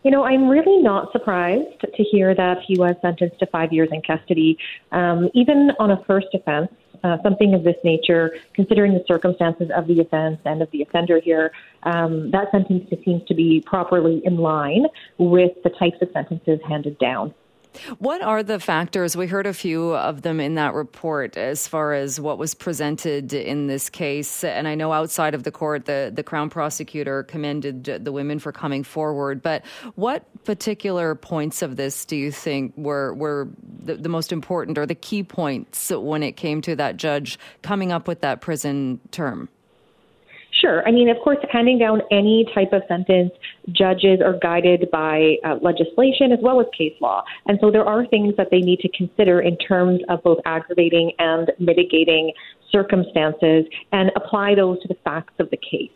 You 0.08 0.12
know, 0.12 0.24
I'm 0.24 0.48
really 0.48 0.82
not 0.82 1.12
surprised 1.12 1.82
to 1.82 2.02
hear 2.02 2.34
that 2.34 2.62
he 2.66 2.78
was 2.78 2.94
sentenced 3.02 3.38
to 3.40 3.46
five 3.48 3.74
years 3.74 3.90
in 3.92 4.00
custody, 4.00 4.56
um, 4.90 5.28
even 5.34 5.72
on 5.78 5.90
a 5.90 6.02
first 6.06 6.28
offense. 6.32 6.72
Uh, 7.04 7.18
something 7.22 7.52
of 7.52 7.62
this 7.62 7.76
nature, 7.84 8.34
considering 8.54 8.94
the 8.94 9.04
circumstances 9.06 9.70
of 9.76 9.86
the 9.86 10.00
offense 10.00 10.38
and 10.46 10.62
of 10.62 10.70
the 10.70 10.80
offender 10.80 11.20
here, 11.22 11.52
um, 11.82 12.30
that 12.30 12.50
sentence 12.52 12.88
seems 13.04 13.22
to 13.28 13.34
be 13.34 13.62
properly 13.66 14.22
in 14.24 14.38
line 14.38 14.86
with 15.18 15.52
the 15.62 15.70
types 15.78 15.98
of 16.00 16.08
sentences 16.14 16.58
handed 16.66 16.98
down. 16.98 17.34
What 17.98 18.22
are 18.22 18.42
the 18.42 18.58
factors? 18.58 19.16
We 19.16 19.26
heard 19.26 19.46
a 19.46 19.52
few 19.52 19.94
of 19.94 20.22
them 20.22 20.40
in 20.40 20.54
that 20.56 20.74
report 20.74 21.36
as 21.36 21.66
far 21.66 21.94
as 21.94 22.20
what 22.20 22.38
was 22.38 22.54
presented 22.54 23.32
in 23.32 23.66
this 23.66 23.88
case. 23.90 24.44
And 24.44 24.68
I 24.68 24.74
know 24.74 24.92
outside 24.92 25.34
of 25.34 25.42
the 25.42 25.50
court, 25.50 25.86
the, 25.86 26.10
the 26.14 26.22
Crown 26.22 26.50
prosecutor 26.50 27.22
commended 27.22 27.84
the 27.84 28.12
women 28.12 28.38
for 28.38 28.52
coming 28.52 28.84
forward. 28.84 29.42
But 29.42 29.64
what 29.94 30.24
particular 30.44 31.14
points 31.14 31.62
of 31.62 31.76
this 31.76 32.04
do 32.04 32.16
you 32.16 32.30
think 32.30 32.72
were, 32.76 33.14
were 33.14 33.48
the, 33.84 33.96
the 33.96 34.08
most 34.08 34.32
important 34.32 34.78
or 34.78 34.86
the 34.86 34.94
key 34.94 35.22
points 35.22 35.90
when 35.90 36.22
it 36.22 36.32
came 36.32 36.60
to 36.62 36.76
that 36.76 36.96
judge 36.96 37.38
coming 37.62 37.92
up 37.92 38.08
with 38.08 38.20
that 38.20 38.40
prison 38.40 39.00
term? 39.10 39.48
Sure. 40.60 40.86
I 40.86 40.90
mean, 40.90 41.08
of 41.08 41.18
course, 41.22 41.38
handing 41.50 41.78
down 41.78 42.02
any 42.10 42.44
type 42.54 42.72
of 42.72 42.82
sentence, 42.88 43.30
judges 43.72 44.20
are 44.24 44.38
guided 44.40 44.90
by 44.90 45.36
uh, 45.44 45.56
legislation 45.62 46.32
as 46.32 46.38
well 46.42 46.60
as 46.60 46.66
case 46.76 46.94
law. 47.00 47.22
And 47.46 47.58
so 47.60 47.70
there 47.70 47.84
are 47.84 48.06
things 48.06 48.34
that 48.36 48.48
they 48.50 48.60
need 48.60 48.80
to 48.80 48.88
consider 48.96 49.40
in 49.40 49.56
terms 49.58 50.00
of 50.08 50.22
both 50.22 50.38
aggravating 50.44 51.12
and 51.18 51.50
mitigating 51.58 52.32
circumstances 52.70 53.64
and 53.92 54.10
apply 54.16 54.54
those 54.54 54.80
to 54.82 54.88
the 54.88 54.96
facts 55.04 55.34
of 55.38 55.50
the 55.50 55.56
case. 55.56 55.90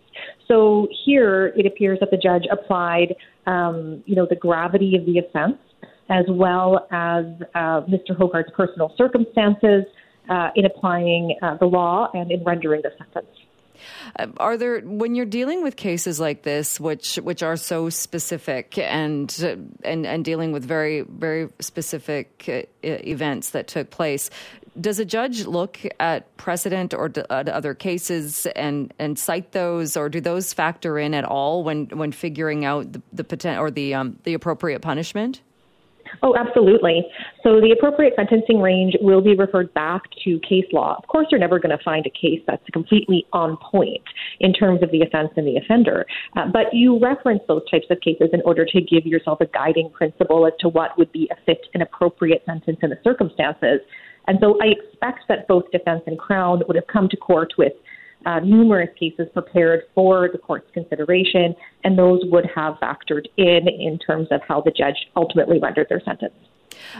So 0.48 0.88
here 1.04 1.52
it 1.56 1.66
appears 1.66 1.98
that 2.00 2.10
the 2.10 2.16
judge 2.16 2.44
applied, 2.50 3.14
um, 3.46 4.02
you 4.06 4.14
know, 4.14 4.26
the 4.28 4.36
gravity 4.36 4.96
of 4.96 5.06
the 5.06 5.18
offense 5.18 5.58
as 6.10 6.24
well 6.28 6.86
as 6.90 7.24
uh, 7.54 7.80
Mr. 7.88 8.16
Hogarth's 8.16 8.50
personal 8.54 8.92
circumstances 8.98 9.84
uh, 10.28 10.50
in 10.56 10.66
applying 10.66 11.36
uh, 11.42 11.56
the 11.56 11.66
law 11.66 12.08
and 12.12 12.30
in 12.30 12.44
rendering 12.44 12.82
the 12.82 12.90
sentence. 12.98 13.30
Uh, 14.18 14.26
are 14.38 14.56
there 14.56 14.80
when 14.80 15.14
you're 15.14 15.26
dealing 15.26 15.62
with 15.62 15.76
cases 15.76 16.20
like 16.20 16.42
this, 16.42 16.80
which 16.80 17.16
which 17.16 17.42
are 17.42 17.56
so 17.56 17.88
specific 17.88 18.78
and 18.78 19.30
and 19.84 20.06
and 20.06 20.24
dealing 20.24 20.52
with 20.52 20.64
very 20.64 21.02
very 21.02 21.48
specific 21.60 22.44
uh, 22.48 22.62
events 22.82 23.50
that 23.50 23.68
took 23.68 23.90
place? 23.90 24.30
Does 24.80 24.98
a 24.98 25.04
judge 25.04 25.44
look 25.44 25.80
at 26.00 26.34
precedent 26.38 26.94
or 26.94 27.12
at 27.28 27.48
other 27.48 27.74
cases 27.74 28.46
and, 28.56 28.92
and 28.98 29.18
cite 29.18 29.52
those, 29.52 29.98
or 29.98 30.08
do 30.08 30.18
those 30.18 30.54
factor 30.54 30.98
in 30.98 31.12
at 31.12 31.24
all 31.24 31.62
when, 31.62 31.88
when 31.88 32.10
figuring 32.10 32.64
out 32.64 32.90
the, 32.90 33.02
the 33.12 33.22
potent, 33.22 33.58
or 33.58 33.70
the 33.70 33.92
um, 33.94 34.18
the 34.24 34.32
appropriate 34.32 34.80
punishment? 34.80 35.42
Oh, 36.22 36.36
absolutely. 36.36 37.06
So 37.42 37.60
the 37.60 37.74
appropriate 37.76 38.14
sentencing 38.16 38.60
range 38.60 38.94
will 39.00 39.20
be 39.20 39.34
referred 39.34 39.72
back 39.74 40.02
to 40.24 40.38
case 40.40 40.66
law. 40.72 40.96
Of 40.98 41.08
course, 41.08 41.26
you're 41.30 41.40
never 41.40 41.58
going 41.58 41.76
to 41.76 41.82
find 41.82 42.06
a 42.06 42.10
case 42.10 42.40
that's 42.46 42.62
completely 42.72 43.26
on 43.32 43.56
point 43.56 44.02
in 44.40 44.52
terms 44.52 44.82
of 44.82 44.90
the 44.90 45.02
offense 45.02 45.30
and 45.36 45.46
the 45.46 45.56
offender, 45.56 46.06
uh, 46.36 46.46
but 46.52 46.72
you 46.72 46.98
reference 46.98 47.40
those 47.48 47.62
types 47.70 47.86
of 47.90 48.00
cases 48.00 48.28
in 48.32 48.42
order 48.42 48.64
to 48.66 48.80
give 48.80 49.06
yourself 49.06 49.40
a 49.40 49.46
guiding 49.46 49.90
principle 49.90 50.46
as 50.46 50.52
to 50.60 50.68
what 50.68 50.96
would 50.98 51.10
be 51.12 51.28
a 51.30 51.36
fit 51.44 51.66
and 51.74 51.82
appropriate 51.82 52.42
sentence 52.46 52.78
in 52.82 52.90
the 52.90 52.98
circumstances. 53.02 53.80
And 54.28 54.38
so 54.40 54.58
I 54.62 54.66
expect 54.66 55.20
that 55.28 55.48
both 55.48 55.70
defense 55.72 56.02
and 56.06 56.18
Crown 56.18 56.62
would 56.66 56.76
have 56.76 56.86
come 56.86 57.08
to 57.08 57.16
court 57.16 57.54
with 57.58 57.72
uh, 58.26 58.40
numerous 58.40 58.90
cases 58.98 59.26
prepared 59.32 59.82
for 59.94 60.28
the 60.30 60.38
court's 60.38 60.70
consideration, 60.72 61.54
and 61.84 61.98
those 61.98 62.20
would 62.26 62.46
have 62.54 62.74
factored 62.82 63.26
in 63.36 63.68
in 63.68 63.98
terms 63.98 64.28
of 64.30 64.40
how 64.46 64.60
the 64.60 64.70
judge 64.70 65.08
ultimately 65.16 65.58
rendered 65.58 65.88
their 65.88 66.02
sentence. 66.04 66.34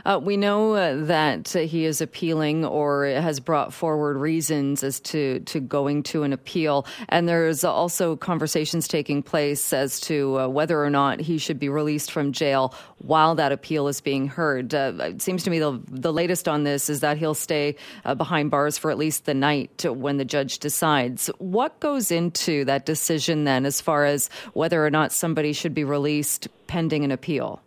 Uh, 0.04 0.20
we 0.22 0.36
know 0.36 0.74
uh, 0.74 1.04
that 1.04 1.48
he 1.48 1.84
is 1.84 2.00
appealing 2.00 2.64
or 2.64 3.06
has 3.06 3.40
brought 3.40 3.72
forward 3.72 4.16
reasons 4.16 4.82
as 4.82 5.00
to, 5.00 5.40
to 5.40 5.60
going 5.60 6.02
to 6.02 6.22
an 6.22 6.32
appeal. 6.32 6.86
And 7.08 7.28
there's 7.28 7.64
also 7.64 8.16
conversations 8.16 8.88
taking 8.88 9.22
place 9.22 9.72
as 9.72 10.00
to 10.00 10.40
uh, 10.40 10.48
whether 10.48 10.82
or 10.82 10.90
not 10.90 11.20
he 11.20 11.38
should 11.38 11.58
be 11.58 11.68
released 11.68 12.10
from 12.10 12.32
jail 12.32 12.74
while 12.98 13.34
that 13.34 13.52
appeal 13.52 13.88
is 13.88 14.00
being 14.00 14.28
heard. 14.28 14.74
Uh, 14.74 14.92
it 15.00 15.22
seems 15.22 15.42
to 15.44 15.50
me 15.50 15.58
the, 15.58 15.80
the 15.88 16.12
latest 16.12 16.48
on 16.48 16.64
this 16.64 16.88
is 16.88 17.00
that 17.00 17.18
he'll 17.18 17.34
stay 17.34 17.76
behind 18.16 18.50
bars 18.50 18.78
for 18.78 18.90
at 18.90 18.98
least 18.98 19.24
the 19.24 19.34
night 19.34 19.84
when 19.84 20.16
the 20.16 20.24
judge 20.24 20.58
decides. 20.58 21.26
What 21.38 21.78
goes 21.80 22.10
into 22.10 22.64
that 22.66 22.86
decision 22.86 23.44
then 23.44 23.66
as 23.66 23.80
far 23.80 24.04
as 24.04 24.30
whether 24.52 24.84
or 24.84 24.90
not 24.90 25.12
somebody 25.12 25.52
should 25.52 25.74
be 25.74 25.84
released 25.84 26.48
pending 26.66 27.04
an 27.04 27.10
appeal? 27.10 27.60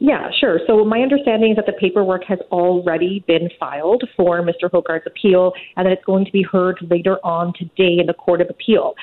Yeah, 0.00 0.30
sure. 0.40 0.60
So 0.66 0.82
my 0.82 1.00
understanding 1.00 1.50
is 1.50 1.56
that 1.56 1.66
the 1.66 1.74
paperwork 1.74 2.24
has 2.24 2.38
already 2.50 3.22
been 3.28 3.50
filed 3.60 4.02
for 4.16 4.40
Mr. 4.40 4.70
Hogarth's 4.72 5.06
appeal 5.06 5.52
and 5.76 5.86
that 5.86 5.92
it's 5.92 6.04
going 6.04 6.24
to 6.24 6.32
be 6.32 6.42
heard 6.42 6.78
later 6.90 7.18
on 7.22 7.52
today 7.52 7.98
in 8.00 8.06
the 8.06 8.14
Court 8.14 8.40
of 8.40 8.48
Appeal. 8.48 8.94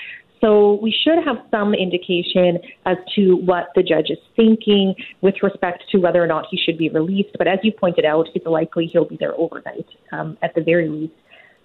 So 0.42 0.80
we 0.82 0.92
should 1.04 1.24
have 1.24 1.38
some 1.52 1.76
indication 1.76 2.58
as 2.88 2.98
to 3.16 3.36
what 3.46 3.70
the 3.76 3.84
judge 3.84 4.10
is 4.10 4.18
thinking 4.36 4.96
with 5.22 5.36
respect 5.44 5.84
to 5.92 6.00
whether 6.00 6.24
or 6.24 6.28
not 6.28 6.46
he 6.50 6.58
should 6.58 6.80
be 6.80 6.90
released. 6.90 7.30
But 7.38 7.48
as 7.48 7.60
you 7.62 7.72
pointed 7.72 8.06
out, 8.06 8.28
it's 8.34 8.46
likely 8.48 8.88
he'll 8.88 9.08
be 9.08 9.18
there 9.20 9.36
overnight 9.36 9.86
um, 10.12 10.36
at 10.42 10.56
the 10.56 10.62
very 10.62 10.90
least. 10.90 11.14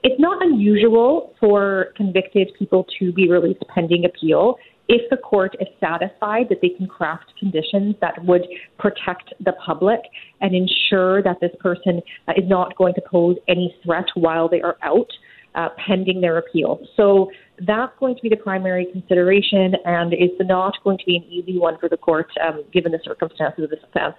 It's 0.05 0.21
not 0.21 0.43
unusual 0.43 1.33
for 1.39 1.93
convicted 1.97 2.51
people 2.59 2.87
to 2.99 3.13
be 3.13 3.31
released 3.31 3.63
pending 3.73 4.05
appeal 4.05 4.57
if 4.93 5.09
the 5.09 5.17
court 5.17 5.57
is 5.59 5.67
satisfied 5.81 6.47
that 6.51 6.59
they 6.61 6.69
can 6.69 6.87
craft 6.87 7.33
conditions 7.39 7.95
that 8.03 8.23
would 8.25 8.43
protect 8.79 9.33
the 9.41 9.53
public 9.65 10.01
and 10.43 10.55
ensure 10.55 11.23
that 11.23 11.39
this 11.41 11.51
person 11.61 12.03
uh, 12.29 12.33
is 12.37 12.47
not 12.47 12.77
going 12.77 12.93
to 12.93 13.01
pose 13.11 13.37
any 13.49 13.75
threat 13.83 14.05
while 14.15 14.51
they 14.51 14.61
are 14.61 14.77
out 14.83 15.11
uh, 15.55 15.71
pending 15.87 16.21
their 16.21 16.37
appeal. 16.37 16.79
So 16.95 17.31
that's 17.67 17.93
going 17.99 18.17
to 18.17 18.23
be 18.23 18.29
the 18.29 18.37
primary 18.37 18.87
consideration 18.93 19.75
and 19.87 20.13
is 20.13 20.31
not 20.41 20.75
going 20.85 20.99
to 20.99 21.05
be 21.07 21.17
an 21.17 21.25
easy 21.25 21.59
one 21.59 21.79
for 21.79 21.89
the 21.89 21.97
court 21.97 22.31
um, 22.47 22.63
given 22.71 22.93
the 22.93 23.01
circumstances 23.03 23.65
of 23.65 23.71
this 23.71 23.81
offense. 23.89 24.17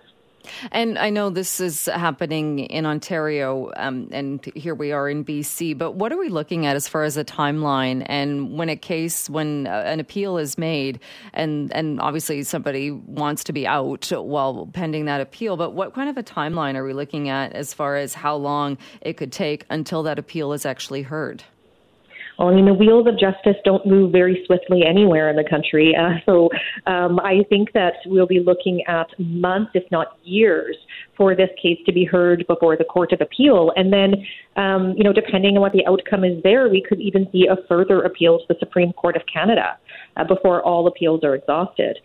And 0.72 0.98
I 0.98 1.10
know 1.10 1.30
this 1.30 1.60
is 1.60 1.86
happening 1.86 2.60
in 2.60 2.86
Ontario, 2.86 3.72
um, 3.78 4.10
and 4.12 4.44
here 4.56 4.76
we 4.76 4.92
are 4.92 5.10
in 5.10 5.24
BC. 5.24 5.78
But 5.78 5.92
what 5.92 6.12
are 6.12 6.18
we 6.18 6.30
looking 6.30 6.66
at 6.66 6.76
as 6.76 6.88
far 6.88 7.04
as 7.04 7.18
a 7.18 7.24
timeline? 7.24 8.04
And 8.08 8.58
when 8.58 8.70
a 8.70 8.76
case, 8.76 9.30
when 9.30 9.68
uh, 9.68 9.84
an 9.86 10.00
appeal 10.00 10.38
is 10.38 10.58
made, 10.58 11.00
and 11.34 11.72
and 11.74 12.00
obviously 12.00 12.44
somebody 12.44 12.92
wants 12.92 13.44
to 13.46 13.54
be 13.54 13.66
out 13.68 14.12
while 14.12 14.70
pending 14.74 15.06
that 15.06 15.22
appeal, 15.22 15.58
but 15.58 15.72
what 15.72 15.94
kind 15.94 16.10
of 16.10 16.18
a 16.18 16.24
timeline 16.24 16.76
are 16.76 16.84
we 16.84 16.94
looking 16.94 17.30
at 17.30 17.54
as 17.54 17.74
far 17.74 17.96
as 17.96 18.14
how 18.14 18.36
long 18.36 18.78
it 19.02 19.18
could 19.18 19.32
take 19.32 19.66
until 19.70 20.04
that 20.04 20.20
appeal 20.20 20.54
is 20.54 20.66
actually 20.66 21.04
heard? 21.04 21.44
Well, 22.38 22.48
I 22.48 22.54
mean, 22.54 22.66
the 22.66 22.74
wheels 22.74 23.08
of 23.08 23.20
justice 23.20 23.58
don't 23.64 23.86
move 23.86 24.12
very 24.12 24.44
swiftly 24.46 24.82
anywhere 24.88 25.30
in 25.30 25.36
the 25.36 25.44
country. 25.48 25.96
Uh, 25.96 26.16
so 26.26 26.50
um, 26.88 27.20
I 27.20 27.44
think 27.50 27.74
that 27.74 27.94
we'll 28.06 28.28
be 28.28 28.40
looking 28.40 28.84
at 28.88 29.08
months, 29.20 29.72
if 29.74 29.84
not 29.92 30.18
years, 30.24 30.76
for 31.16 31.36
this 31.36 31.50
case 31.62 31.78
to 31.86 31.94
be 31.94 32.06
heard 32.06 32.46
before 32.48 32.76
the 32.76 32.84
Court 32.84 33.12
of 33.12 33.22
Appeal. 33.22 33.72
And 33.76 33.94
then, 33.94 34.26
um, 34.56 34.94
you 34.98 35.04
know, 35.04 35.14
depending 35.14 35.56
on 35.56 35.62
what 35.62 35.74
the 35.74 35.86
outcome 35.86 36.24
is 36.24 36.42
there, 36.44 36.70
we 36.70 36.84
could 36.88 37.00
even 37.00 37.28
see 37.32 37.48
a 37.48 37.56
further 37.68 38.02
appeal 38.02 38.40
to 38.40 38.46
the 38.50 38.56
Supreme 38.60 38.94
Court 38.94 39.16
of 39.16 39.22
Canada 39.32 39.78
uh, 40.18 40.24
before 40.24 40.62
all 40.64 40.88
appeals 40.88 41.24
are 41.24 41.36
exhausted. 41.36 41.98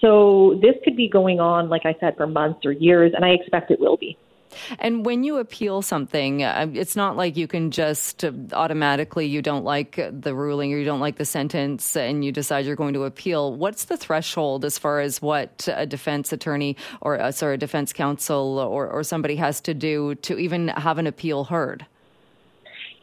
So 0.00 0.58
this 0.60 0.74
could 0.84 0.96
be 0.96 1.08
going 1.08 1.40
on, 1.40 1.68
like 1.68 1.82
I 1.84 1.94
said, 2.00 2.16
for 2.16 2.26
months 2.26 2.66
or 2.66 2.72
years, 2.72 3.12
and 3.14 3.24
I 3.24 3.30
expect 3.30 3.70
it 3.70 3.80
will 3.80 3.96
be. 3.96 4.18
And 4.78 5.04
when 5.04 5.24
you 5.24 5.38
appeal 5.38 5.82
something, 5.82 6.42
uh, 6.42 6.68
it's 6.72 6.96
not 6.96 7.16
like 7.16 7.36
you 7.36 7.46
can 7.46 7.70
just 7.70 8.24
uh, 8.24 8.32
automatically 8.52 9.26
you 9.26 9.42
don't 9.42 9.64
like 9.64 9.96
the 10.10 10.34
ruling 10.34 10.72
or 10.72 10.78
you 10.78 10.84
don't 10.84 11.00
like 11.00 11.16
the 11.16 11.24
sentence 11.24 11.96
and 11.96 12.24
you 12.24 12.32
decide 12.32 12.66
you're 12.66 12.76
going 12.76 12.94
to 12.94 13.04
appeal. 13.04 13.54
What's 13.54 13.86
the 13.86 13.96
threshold 13.96 14.64
as 14.64 14.78
far 14.78 15.00
as 15.00 15.20
what 15.20 15.68
a 15.72 15.86
defense 15.86 16.32
attorney 16.32 16.76
or 17.00 17.20
uh, 17.20 17.32
sorry, 17.32 17.54
a 17.54 17.58
defense 17.58 17.92
counsel 17.92 18.58
or, 18.58 18.88
or 18.88 19.02
somebody 19.02 19.36
has 19.36 19.60
to 19.62 19.74
do 19.74 20.14
to 20.16 20.38
even 20.38 20.68
have 20.68 20.98
an 20.98 21.06
appeal 21.06 21.44
heard? 21.44 21.86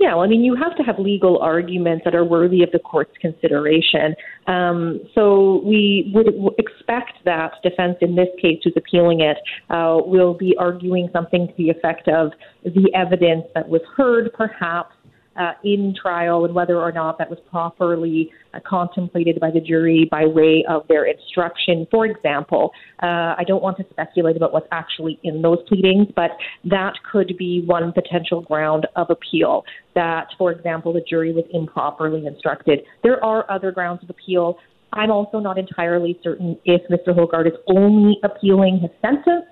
Yeah, 0.04 0.18
I 0.18 0.28
mean, 0.28 0.44
you 0.44 0.54
have 0.56 0.76
to 0.76 0.84
have 0.84 1.00
legal 1.00 1.40
arguments 1.40 2.04
that 2.04 2.14
are 2.14 2.26
worthy 2.26 2.62
of 2.62 2.70
the 2.74 2.80
court's 2.80 3.14
consideration. 3.22 4.14
Um, 4.48 5.00
so 5.16 5.62
we 5.64 6.12
would 6.14 6.28
expect 6.58 7.14
that 7.24 7.54
defense 7.64 7.96
in 8.02 8.14
this 8.14 8.28
case, 8.42 8.60
who's 8.66 8.74
appealing 8.76 9.22
it, 9.22 9.38
uh, 9.70 10.00
will 10.06 10.34
be 10.34 10.58
arguing 10.60 11.08
something 11.14 11.48
to 11.48 11.54
the 11.58 11.70
effect 11.70 12.10
of 12.10 12.34
the 12.66 12.92
evidence 12.94 13.46
that 13.56 13.70
was 13.70 13.80
heard, 13.96 14.34
perhaps 14.34 14.94
uh, 15.36 15.54
in 15.64 15.94
trial 16.00 16.46
and 16.46 16.54
whether 16.54 16.80
or 16.80 16.92
not 16.92 17.18
that 17.18 17.30
was 17.30 17.40
properly 17.50 18.32
uh, 18.54 18.60
contemplated 18.66 19.40
by 19.40 19.50
the 19.52 19.60
jury 19.60 20.08
by 20.10 20.26
way 20.26 20.64
of 20.70 20.88
their 20.88 21.06
instruction. 21.06 21.88
For 21.90 22.06
example, 22.06 22.72
uh, 23.02 23.36
I 23.38 23.44
don't 23.48 23.64
want 23.64 23.78
to 23.78 23.86
speculate 23.90 24.38
about 24.38 24.54
what's 24.54 24.68
actually 24.72 25.20
in 25.24 25.42
those 25.42 25.58
pleadings, 25.68 26.08
but 26.16 26.32
that 26.66 26.94
could 27.12 27.36
be 27.38 27.64
one 27.66 27.92
potential 27.92 28.42
ground 28.42 28.88
of 28.96 29.08
appeal. 29.10 29.64
That, 29.96 30.28
for 30.38 30.52
example, 30.52 30.94
the 30.94 31.02
jury 31.08 31.34
was 31.34 31.46
improperly 31.54 32.26
instructed. 32.26 32.80
There 33.04 33.24
are 33.24 33.50
other 33.50 33.72
grounds 33.72 34.04
of 34.04 34.10
appeal. 34.10 34.58
I'm 34.92 35.12
also 35.12 35.40
not 35.40 35.58
entirely 35.58 36.20
certain 36.24 36.58
if 36.66 36.82
Mr. 36.90 37.16
Hogarth 37.16 37.48
is 37.48 37.54
only 37.68 38.18
appealing 38.24 38.80
his 38.80 38.92
sentence 39.02 39.46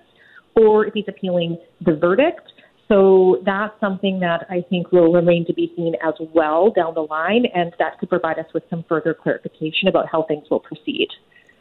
or 0.55 0.85
if 0.85 0.93
he's 0.93 1.05
appealing 1.07 1.57
the 1.83 1.95
verdict. 1.95 2.50
So 2.91 3.41
that's 3.45 3.73
something 3.79 4.19
that 4.19 4.45
I 4.49 4.65
think 4.69 4.91
will 4.91 5.13
remain 5.13 5.45
to 5.45 5.53
be 5.53 5.71
seen 5.77 5.95
as 6.05 6.13
well 6.33 6.71
down 6.75 6.93
the 6.93 7.03
line, 7.03 7.45
and 7.55 7.71
that 7.79 7.97
could 7.99 8.09
provide 8.09 8.37
us 8.37 8.47
with 8.53 8.63
some 8.69 8.83
further 8.89 9.13
clarification 9.13 9.87
about 9.87 10.07
how 10.11 10.23
things 10.23 10.43
will 10.51 10.59
proceed. 10.59 11.07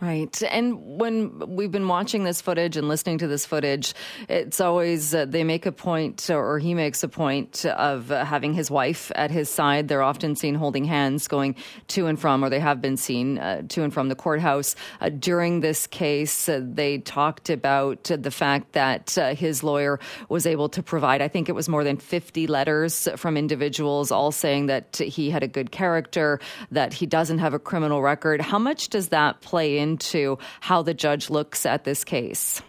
Right. 0.01 0.43
And 0.45 0.99
when 0.99 1.57
we've 1.57 1.71
been 1.71 1.87
watching 1.87 2.25
this 2.25 2.41
footage 2.41 2.79
and 2.79 2.89
listening 2.89 3.19
to 3.19 3.29
this 3.29 3.45
footage, 3.45 3.93
it's 4.31 4.59
always 4.59 5.15
uh, 5.15 5.27
they 5.27 5.45
make 5.45 5.67
a 5.67 5.73
point, 5.73 6.31
or 6.31 6.59
he 6.59 6.73
makes 6.73 7.03
a 7.03 7.09
point 7.09 7.67
of 7.67 8.11
uh, 8.11 8.25
having 8.25 8.55
his 8.55 8.71
wife 8.71 9.13
at 9.15 9.31
his 9.31 9.51
side. 9.51 9.89
They're 9.89 10.03
often 10.03 10.37
seen 10.37 10.55
holding 10.55 10.87
hands 10.87 11.29
going 11.29 11.55
to 11.89 12.07
and 12.07 12.19
from, 12.19 12.43
or 12.43 12.49
they 12.49 12.61
have 12.61 12.81
been 12.81 12.97
seen 12.97 13.39
uh, 13.39 13.61
to 13.69 13.83
and 13.83 13.93
from 13.93 14.09
the 14.09 14.15
courthouse. 14.15 14.75
Uh, 15.03 15.11
during 15.11 15.61
this 15.61 15.87
case, 15.87 16.49
uh, 16.49 16.63
they 16.63 16.97
talked 16.97 17.51
about 17.51 18.05
the 18.05 18.31
fact 18.31 18.73
that 18.73 19.19
uh, 19.19 19.35
his 19.35 19.63
lawyer 19.63 20.01
was 20.31 20.47
able 20.47 20.71
to 20.71 20.83
provide, 20.83 21.21
I 21.21 21.29
think 21.29 21.51
it 21.51 21.55
was 21.55 21.69
more 21.69 21.85
than 21.85 21.99
50 21.99 22.47
letters 22.47 23.07
from 23.17 23.37
individuals, 23.37 24.11
all 24.11 24.33
saying 24.33 24.65
that 24.67 24.97
he 24.97 25.29
had 25.29 25.43
a 25.43 25.49
good 25.49 25.71
character, 25.73 26.41
that 26.71 26.95
he 26.95 27.05
doesn't 27.05 27.39
have 27.39 27.53
a 27.53 27.59
criminal 27.59 28.01
record. 28.01 28.41
How 28.41 28.59
much 28.59 28.89
does 28.89 29.11
that 29.11 29.43
play 29.43 29.79
in? 29.79 29.90
Into 29.91 30.39
how 30.61 30.83
the 30.83 30.95
judge 30.95 31.31
looks 31.31 31.67
at 31.67 31.85
this 31.85 32.05
case? 32.05 32.63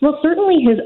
Well, 0.00 0.18
certainly 0.22 0.62
his 0.62 0.78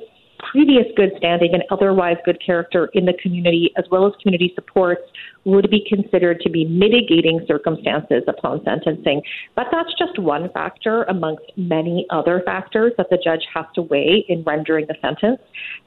previous 0.50 0.86
good 0.96 1.10
standing 1.16 1.52
and 1.52 1.62
otherwise 1.70 2.16
good 2.24 2.40
character 2.44 2.90
in 2.92 3.06
the 3.06 3.14
community, 3.22 3.72
as 3.76 3.84
well 3.90 4.06
as 4.06 4.12
community 4.22 4.52
supports, 4.54 5.02
would 5.44 5.70
be 5.70 5.84
considered 5.88 6.40
to 6.40 6.50
be 6.50 6.64
mitigating 6.64 7.44
circumstances 7.46 8.22
upon 8.28 8.62
sentencing. 8.64 9.22
But 9.54 9.66
that's 9.72 9.90
just 9.98 10.18
one 10.18 10.50
factor 10.52 11.04
amongst 11.04 11.44
many 11.56 12.06
other 12.10 12.42
factors 12.44 12.92
that 12.98 13.10
the 13.10 13.18
judge 13.22 13.44
has 13.54 13.66
to 13.74 13.82
weigh 13.82 14.24
in 14.28 14.42
rendering 14.44 14.86
the 14.86 14.96
sentence. 15.00 15.40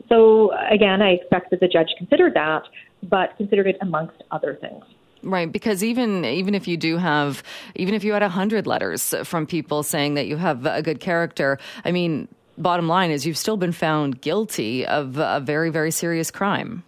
So, 0.10 0.52
again, 0.70 1.02
I 1.02 1.12
expect 1.12 1.52
that 1.52 1.60
the 1.60 1.68
judge 1.68 1.90
considered 1.98 2.34
that, 2.34 2.64
but 3.04 3.38
considered 3.38 3.68
it 3.68 3.78
amongst 3.82 4.22
other 4.32 4.58
things. 4.60 4.84
Right, 5.24 5.52
because 5.52 5.84
even 5.84 6.24
even 6.26 6.54
if 6.54 6.68
you 6.68 6.78
do 6.78 6.98
have, 6.98 7.44
even 7.76 7.94
if 7.96 8.04
you 8.04 8.14
had 8.14 8.24
a 8.24 8.30
hundred 8.30 8.68
letters 8.68 9.16
from 9.24 9.48
people 9.48 9.84
saying 9.84 10.14
that 10.14 10.28
you 10.28 10.38
have 10.38 10.66
a 10.66 10.82
good 10.82 11.00
character, 11.00 11.58
I 11.84 11.92
mean, 11.92 12.28
bottom 12.58 12.88
line 12.88 13.12
is 13.12 13.26
you've 13.26 13.38
still 13.38 13.58
been 13.58 13.72
found 13.72 14.22
guilty 14.22 14.86
of 14.86 15.18
a 15.18 15.40
very 15.40 15.70
very 15.70 15.92
serious 15.92 16.32
crime. 16.32 16.84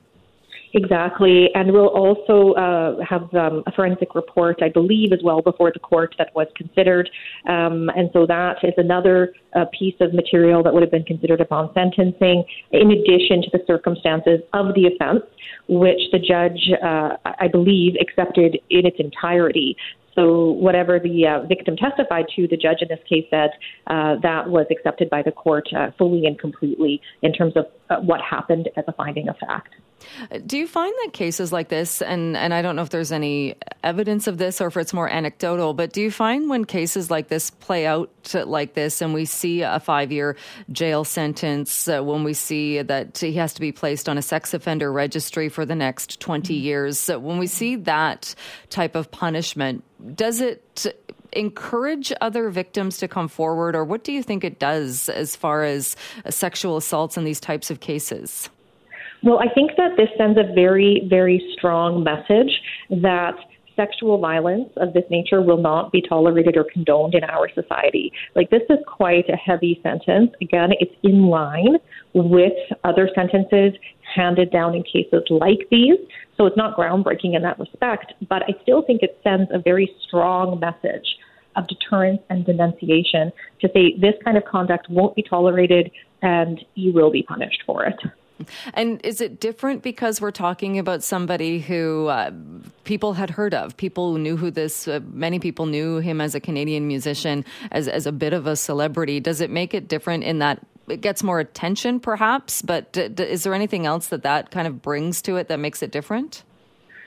Exactly, 0.73 1.49
and 1.55 1.71
we'll 1.71 1.87
also 1.87 2.53
uh, 2.53 3.03
have 3.03 3.33
um, 3.33 3.63
a 3.65 3.71
forensic 3.71 4.13
report, 4.13 4.61
I 4.61 4.69
believe, 4.69 5.11
as 5.11 5.19
well 5.23 5.41
before 5.41 5.71
the 5.73 5.79
court 5.79 6.13
that 6.19 6.29
was 6.35 6.45
considered, 6.55 7.09
um, 7.47 7.89
and 7.95 8.11
so 8.13 8.27
that 8.27 8.57
is 8.61 8.73
another 8.77 9.33
uh, 9.55 9.65
piece 9.77 9.95
of 9.99 10.13
material 10.13 10.61
that 10.61 10.71
would 10.71 10.83
have 10.83 10.91
been 10.91 11.05
considered 11.05 11.41
upon 11.41 11.73
sentencing, 11.73 12.43
in 12.71 12.91
addition 12.91 13.41
to 13.41 13.49
the 13.51 13.63
circumstances 13.65 14.41
of 14.53 14.75
the 14.75 14.85
offence, 14.85 15.23
which 15.67 16.01
the 16.11 16.19
judge, 16.19 16.69
uh, 16.83 17.17
I 17.25 17.47
believe, 17.47 17.95
accepted 17.99 18.59
in 18.69 18.85
its 18.85 18.97
entirety. 18.99 19.75
So 20.13 20.51
whatever 20.51 20.99
the 20.99 21.27
uh, 21.27 21.47
victim 21.47 21.77
testified 21.77 22.25
to, 22.35 22.47
the 22.47 22.57
judge 22.57 22.77
in 22.81 22.89
this 22.89 22.99
case 23.07 23.25
said 23.29 23.51
uh, 23.87 24.17
that 24.21 24.49
was 24.49 24.65
accepted 24.69 25.09
by 25.09 25.21
the 25.21 25.31
court 25.31 25.67
uh, 25.75 25.91
fully 25.97 26.25
and 26.25 26.37
completely 26.37 27.01
in 27.21 27.31
terms 27.31 27.53
of 27.55 27.65
what 28.01 28.21
happened 28.21 28.69
as 28.75 28.85
a 28.87 28.93
finding 28.93 29.29
of 29.29 29.37
fact. 29.37 29.75
Do 30.45 30.57
you 30.57 30.67
find 30.67 30.93
that 31.03 31.13
cases 31.13 31.51
like 31.51 31.69
this, 31.69 32.01
and, 32.01 32.37
and 32.37 32.53
I 32.53 32.61
don't 32.61 32.75
know 32.75 32.81
if 32.81 32.89
there's 32.89 33.11
any 33.11 33.55
evidence 33.83 34.27
of 34.27 34.37
this 34.37 34.61
or 34.61 34.67
if 34.67 34.77
it's 34.77 34.93
more 34.93 35.09
anecdotal, 35.09 35.73
but 35.73 35.91
do 35.91 36.01
you 36.01 36.11
find 36.11 36.49
when 36.49 36.65
cases 36.65 37.11
like 37.11 37.27
this 37.27 37.49
play 37.49 37.85
out 37.85 38.09
like 38.33 38.73
this 38.73 39.01
and 39.01 39.13
we 39.13 39.25
see 39.25 39.61
a 39.61 39.79
five 39.79 40.11
year 40.11 40.37
jail 40.71 41.03
sentence, 41.03 41.87
uh, 41.87 42.01
when 42.01 42.23
we 42.23 42.33
see 42.33 42.81
that 42.81 43.17
he 43.17 43.33
has 43.33 43.53
to 43.53 43.61
be 43.61 43.71
placed 43.71 44.07
on 44.07 44.17
a 44.17 44.21
sex 44.21 44.53
offender 44.53 44.91
registry 44.91 45.49
for 45.49 45.65
the 45.65 45.75
next 45.75 46.19
20 46.19 46.53
mm-hmm. 46.53 46.63
years, 46.63 47.07
when 47.07 47.37
we 47.37 47.47
see 47.47 47.75
that 47.75 48.33
type 48.69 48.95
of 48.95 49.11
punishment, 49.11 49.83
does 50.15 50.39
it 50.41 50.85
encourage 51.33 52.11
other 52.21 52.49
victims 52.49 52.97
to 52.97 53.07
come 53.07 53.27
forward, 53.27 53.75
or 53.75 53.83
what 53.83 54.03
do 54.03 54.11
you 54.11 54.23
think 54.23 54.43
it 54.43 54.59
does 54.59 55.09
as 55.09 55.35
far 55.35 55.63
as 55.63 55.95
sexual 56.29 56.77
assaults 56.77 57.17
in 57.17 57.23
these 57.23 57.39
types 57.39 57.71
of 57.71 57.79
cases? 57.79 58.49
Well, 59.21 59.39
I 59.39 59.53
think 59.53 59.71
that 59.77 59.97
this 59.97 60.09
sends 60.17 60.37
a 60.39 60.53
very, 60.53 61.05
very 61.09 61.45
strong 61.53 62.03
message 62.03 62.61
that 62.89 63.35
sexual 63.79 64.17
violence 64.17 64.69
of 64.75 64.93
this 64.93 65.05
nature 65.09 65.41
will 65.41 65.61
not 65.61 65.89
be 65.91 66.01
tolerated 66.01 66.57
or 66.57 66.65
condoned 66.65 67.15
in 67.15 67.23
our 67.23 67.47
society. 67.53 68.11
Like, 68.35 68.49
this 68.49 68.63
is 68.69 68.79
quite 68.85 69.29
a 69.29 69.37
heavy 69.37 69.79
sentence. 69.81 70.31
Again, 70.41 70.71
it's 70.81 70.93
in 71.03 71.27
line 71.27 71.77
with 72.13 72.53
other 72.83 73.09
sentences 73.15 73.73
handed 74.13 74.51
down 74.51 74.75
in 74.75 74.83
cases 74.83 75.23
like 75.29 75.59
these. 75.71 75.97
So 76.35 76.45
it's 76.45 76.57
not 76.57 76.75
groundbreaking 76.75 77.35
in 77.35 77.41
that 77.43 77.57
respect, 77.57 78.13
but 78.27 78.43
I 78.43 78.53
still 78.63 78.81
think 78.81 79.01
it 79.01 79.17
sends 79.23 79.49
a 79.53 79.59
very 79.59 79.89
strong 80.05 80.59
message 80.59 81.07
of 81.55 81.67
deterrence 81.67 82.21
and 82.29 82.45
denunciation 82.45 83.31
to 83.61 83.69
say 83.73 83.95
this 83.99 84.15
kind 84.25 84.37
of 84.37 84.43
conduct 84.45 84.89
won't 84.89 85.15
be 85.15 85.23
tolerated 85.23 85.91
and 86.21 86.59
you 86.75 86.91
will 86.93 87.11
be 87.11 87.23
punished 87.23 87.63
for 87.65 87.85
it. 87.85 87.95
And 88.73 89.03
is 89.05 89.21
it 89.21 89.39
different 89.39 89.83
because 89.83 90.21
we're 90.21 90.31
talking 90.31 90.79
about 90.79 91.03
somebody 91.03 91.59
who 91.59 92.07
uh, 92.07 92.31
people 92.83 93.13
had 93.13 93.29
heard 93.29 93.53
of? 93.53 93.75
People 93.77 94.17
knew 94.17 94.37
who 94.37 94.51
this, 94.51 94.87
uh, 94.87 94.99
many 95.11 95.39
people 95.39 95.65
knew 95.65 95.97
him 95.97 96.21
as 96.21 96.35
a 96.35 96.39
Canadian 96.39 96.87
musician, 96.87 97.45
as, 97.71 97.87
as 97.87 98.05
a 98.05 98.11
bit 98.11 98.33
of 98.33 98.47
a 98.47 98.55
celebrity. 98.55 99.19
Does 99.19 99.41
it 99.41 99.49
make 99.49 99.73
it 99.73 99.87
different 99.87 100.23
in 100.23 100.39
that 100.39 100.65
it 100.87 101.01
gets 101.01 101.21
more 101.23 101.39
attention, 101.39 101.99
perhaps? 101.99 102.61
But 102.61 102.91
d- 102.93 103.09
d- 103.09 103.23
is 103.23 103.43
there 103.43 103.53
anything 103.53 103.85
else 103.85 104.07
that 104.07 104.23
that 104.23 104.51
kind 104.51 104.67
of 104.67 104.81
brings 104.81 105.21
to 105.23 105.35
it 105.37 105.47
that 105.47 105.59
makes 105.59 105.83
it 105.83 105.91
different? 105.91 106.43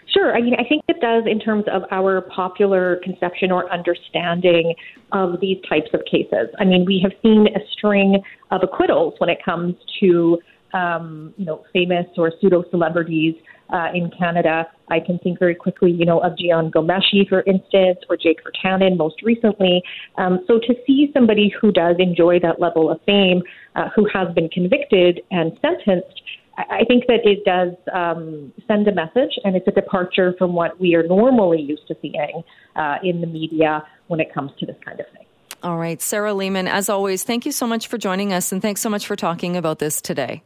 Sure. 0.06 0.36
I 0.36 0.42
mean, 0.42 0.54
I 0.58 0.64
think 0.64 0.84
it 0.88 1.00
does 1.00 1.24
in 1.26 1.40
terms 1.40 1.64
of 1.72 1.82
our 1.90 2.20
popular 2.20 2.96
conception 3.02 3.50
or 3.50 3.72
understanding 3.72 4.74
of 5.12 5.40
these 5.40 5.58
types 5.68 5.88
of 5.94 6.04
cases. 6.04 6.48
I 6.58 6.64
mean, 6.64 6.84
we 6.84 7.00
have 7.02 7.12
seen 7.22 7.48
a 7.48 7.60
string 7.72 8.22
of 8.50 8.62
acquittals 8.62 9.14
when 9.18 9.30
it 9.30 9.38
comes 9.42 9.74
to 10.00 10.38
um, 10.72 11.34
you 11.36 11.44
know, 11.44 11.64
famous 11.72 12.06
or 12.16 12.32
pseudo 12.40 12.64
celebrities 12.70 13.34
uh, 13.72 13.88
in 13.94 14.10
Canada. 14.16 14.66
I 14.90 15.00
can 15.00 15.18
think 15.18 15.38
very 15.38 15.54
quickly, 15.54 15.90
you 15.90 16.04
know, 16.04 16.20
of 16.20 16.32
Jian 16.32 16.70
Ghomeshi, 16.70 17.28
for 17.28 17.42
instance, 17.42 17.98
or 18.08 18.16
Jake 18.16 18.40
Virtanen 18.44 18.96
most 18.96 19.22
recently. 19.22 19.82
Um, 20.18 20.44
so 20.46 20.58
to 20.58 20.74
see 20.86 21.10
somebody 21.14 21.52
who 21.60 21.72
does 21.72 21.96
enjoy 21.98 22.38
that 22.40 22.60
level 22.60 22.90
of 22.90 23.00
fame, 23.06 23.42
uh, 23.74 23.88
who 23.96 24.06
has 24.12 24.32
been 24.34 24.48
convicted 24.50 25.22
and 25.30 25.58
sentenced, 25.62 26.20
I 26.58 26.84
think 26.86 27.06
that 27.06 27.20
it 27.24 27.44
does 27.46 27.72
um, 27.94 28.52
send 28.68 28.86
a 28.86 28.94
message, 28.94 29.38
and 29.42 29.56
it's 29.56 29.66
a 29.66 29.70
departure 29.70 30.34
from 30.36 30.52
what 30.52 30.78
we 30.78 30.94
are 30.94 31.02
normally 31.02 31.62
used 31.62 31.86
to 31.88 31.96
seeing 32.02 32.42
uh, 32.76 32.96
in 33.02 33.22
the 33.22 33.26
media 33.26 33.82
when 34.08 34.20
it 34.20 34.32
comes 34.34 34.50
to 34.60 34.66
this 34.66 34.76
kind 34.84 35.00
of 35.00 35.06
thing. 35.14 35.24
All 35.62 35.78
right, 35.78 36.02
Sarah 36.02 36.32
Leamon, 36.32 36.68
as 36.68 36.90
always, 36.90 37.22
thank 37.22 37.46
you 37.46 37.52
so 37.52 37.66
much 37.66 37.86
for 37.86 37.96
joining 37.96 38.34
us, 38.34 38.52
and 38.52 38.60
thanks 38.60 38.82
so 38.82 38.90
much 38.90 39.06
for 39.06 39.16
talking 39.16 39.56
about 39.56 39.78
this 39.78 40.02
today. 40.02 40.42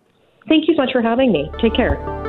Thank 0.49 0.69
you 0.69 0.75
so 0.75 0.83
much 0.83 0.93
for 0.93 1.03
having 1.03 1.33
me. 1.33 1.51
Take 1.61 1.75
care. 1.75 2.26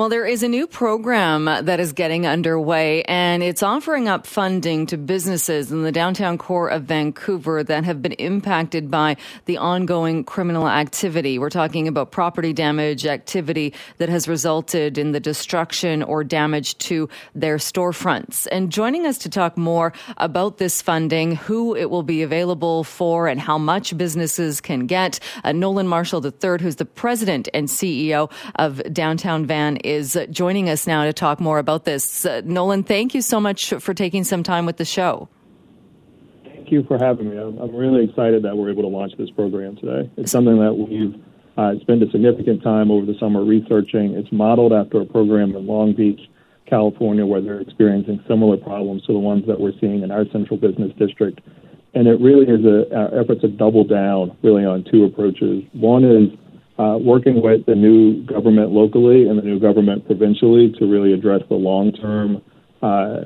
Well, 0.00 0.08
there 0.08 0.24
is 0.24 0.42
a 0.42 0.48
new 0.48 0.66
program 0.66 1.44
that 1.44 1.78
is 1.78 1.92
getting 1.92 2.26
underway, 2.26 3.02
and 3.02 3.42
it's 3.42 3.62
offering 3.62 4.08
up 4.08 4.26
funding 4.26 4.86
to 4.86 4.96
businesses 4.96 5.70
in 5.70 5.82
the 5.82 5.92
downtown 5.92 6.38
core 6.38 6.68
of 6.68 6.84
Vancouver 6.84 7.62
that 7.62 7.84
have 7.84 8.00
been 8.00 8.12
impacted 8.12 8.90
by 8.90 9.18
the 9.44 9.58
ongoing 9.58 10.24
criminal 10.24 10.70
activity. 10.70 11.38
We're 11.38 11.50
talking 11.50 11.86
about 11.86 12.12
property 12.12 12.54
damage 12.54 13.04
activity 13.04 13.74
that 13.98 14.08
has 14.08 14.26
resulted 14.26 14.96
in 14.96 15.12
the 15.12 15.20
destruction 15.20 16.02
or 16.02 16.24
damage 16.24 16.78
to 16.78 17.06
their 17.34 17.58
storefronts. 17.58 18.46
And 18.50 18.72
joining 18.72 19.04
us 19.04 19.18
to 19.18 19.28
talk 19.28 19.58
more 19.58 19.92
about 20.16 20.56
this 20.56 20.80
funding, 20.80 21.36
who 21.36 21.76
it 21.76 21.90
will 21.90 22.04
be 22.04 22.22
available 22.22 22.84
for, 22.84 23.28
and 23.28 23.38
how 23.38 23.58
much 23.58 23.94
businesses 23.98 24.62
can 24.62 24.86
get, 24.86 25.20
uh, 25.44 25.52
Nolan 25.52 25.88
Marshall 25.88 26.24
III, 26.24 26.56
who's 26.58 26.76
the 26.76 26.86
president 26.86 27.50
and 27.52 27.68
CEO 27.68 28.30
of 28.54 28.82
Downtown 28.94 29.44
Van 29.44 29.76
is 29.90 30.18
joining 30.30 30.68
us 30.68 30.86
now 30.86 31.04
to 31.04 31.12
talk 31.12 31.40
more 31.40 31.58
about 31.58 31.84
this. 31.84 32.24
Uh, 32.24 32.42
Nolan, 32.44 32.84
thank 32.84 33.14
you 33.14 33.22
so 33.22 33.40
much 33.40 33.74
for 33.80 33.94
taking 33.94 34.24
some 34.24 34.42
time 34.42 34.66
with 34.66 34.76
the 34.76 34.84
show. 34.84 35.28
Thank 36.44 36.70
you 36.70 36.84
for 36.84 36.98
having 36.98 37.30
me. 37.30 37.36
I'm, 37.36 37.58
I'm 37.58 37.74
really 37.74 38.04
excited 38.04 38.44
that 38.44 38.56
we're 38.56 38.70
able 38.70 38.82
to 38.82 38.88
launch 38.88 39.12
this 39.18 39.30
program 39.30 39.76
today. 39.76 40.10
It's 40.16 40.30
something 40.30 40.58
that 40.58 40.72
we've 40.72 41.14
uh, 41.56 41.78
spent 41.80 42.02
a 42.02 42.10
significant 42.10 42.62
time 42.62 42.90
over 42.90 43.04
the 43.04 43.18
summer 43.18 43.44
researching. 43.44 44.14
It's 44.14 44.30
modeled 44.30 44.72
after 44.72 45.00
a 45.00 45.04
program 45.04 45.54
in 45.56 45.66
Long 45.66 45.94
Beach, 45.94 46.20
California, 46.66 47.26
where 47.26 47.40
they're 47.40 47.60
experiencing 47.60 48.22
similar 48.28 48.56
problems 48.56 49.04
to 49.06 49.12
the 49.12 49.18
ones 49.18 49.44
that 49.48 49.58
we're 49.58 49.78
seeing 49.80 50.02
in 50.02 50.10
our 50.10 50.24
central 50.32 50.56
business 50.56 50.92
district. 50.96 51.40
And 51.92 52.06
it 52.06 52.20
really 52.20 52.46
is 52.46 52.64
our 52.94 53.20
efforts 53.20 53.40
to 53.40 53.48
double 53.48 53.82
down 53.82 54.36
really 54.42 54.64
on 54.64 54.84
two 54.90 55.04
approaches. 55.04 55.64
One 55.72 56.04
is 56.04 56.38
uh, 56.80 56.96
working 56.96 57.42
with 57.42 57.66
the 57.66 57.74
new 57.74 58.24
government 58.24 58.70
locally 58.70 59.28
and 59.28 59.38
the 59.38 59.42
new 59.42 59.60
government 59.60 60.06
provincially 60.06 60.72
to 60.78 60.86
really 60.86 61.12
address 61.12 61.42
the 61.50 61.54
long 61.54 61.92
term 61.92 62.40
uh, 62.80 63.20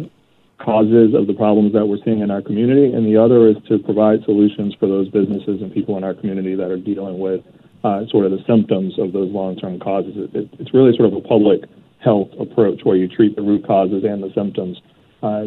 causes 0.58 1.14
of 1.14 1.28
the 1.28 1.34
problems 1.34 1.72
that 1.72 1.86
we're 1.86 2.02
seeing 2.04 2.18
in 2.18 2.32
our 2.32 2.42
community. 2.42 2.92
And 2.92 3.06
the 3.06 3.16
other 3.16 3.46
is 3.46 3.56
to 3.68 3.78
provide 3.78 4.24
solutions 4.24 4.74
for 4.80 4.88
those 4.88 5.08
businesses 5.08 5.62
and 5.62 5.72
people 5.72 5.96
in 5.96 6.02
our 6.02 6.14
community 6.14 6.56
that 6.56 6.70
are 6.70 6.78
dealing 6.78 7.20
with 7.20 7.42
uh, 7.84 8.06
sort 8.08 8.26
of 8.26 8.32
the 8.32 8.42
symptoms 8.44 8.98
of 8.98 9.12
those 9.12 9.30
long 9.30 9.56
term 9.56 9.78
causes. 9.78 10.14
It, 10.16 10.34
it, 10.34 10.48
it's 10.58 10.74
really 10.74 10.96
sort 10.96 11.12
of 11.12 11.14
a 11.14 11.20
public 11.20 11.62
health 12.02 12.30
approach 12.40 12.80
where 12.82 12.96
you 12.96 13.06
treat 13.06 13.36
the 13.36 13.42
root 13.42 13.64
causes 13.64 14.02
and 14.02 14.20
the 14.20 14.32
symptoms 14.34 14.82
uh, 15.22 15.46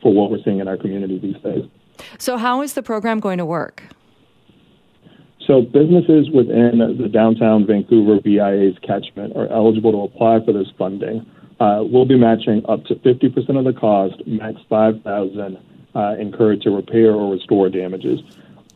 for 0.00 0.14
what 0.14 0.30
we're 0.30 0.42
seeing 0.44 0.60
in 0.60 0.68
our 0.68 0.76
community 0.76 1.18
these 1.18 1.42
days. 1.42 1.64
So, 2.18 2.36
how 2.36 2.62
is 2.62 2.74
the 2.74 2.82
program 2.82 3.18
going 3.18 3.38
to 3.38 3.44
work? 3.44 3.82
So, 5.46 5.60
businesses 5.60 6.30
within 6.30 6.78
the 6.78 7.08
downtown 7.08 7.66
Vancouver 7.66 8.20
BIA's 8.20 8.78
catchment 8.86 9.36
are 9.36 9.48
eligible 9.48 9.90
to 9.92 9.98
apply 10.02 10.44
for 10.44 10.52
this 10.52 10.68
funding. 10.78 11.26
Uh, 11.58 11.82
we'll 11.84 12.04
be 12.04 12.18
matching 12.18 12.64
up 12.68 12.84
to 12.86 12.94
50% 12.96 13.58
of 13.58 13.64
the 13.64 13.72
cost, 13.72 14.24
max 14.26 14.60
5000 14.68 15.58
uh, 15.94 16.14
incurred 16.18 16.62
to 16.62 16.70
repair 16.70 17.12
or 17.12 17.32
restore 17.32 17.68
damages. 17.68 18.20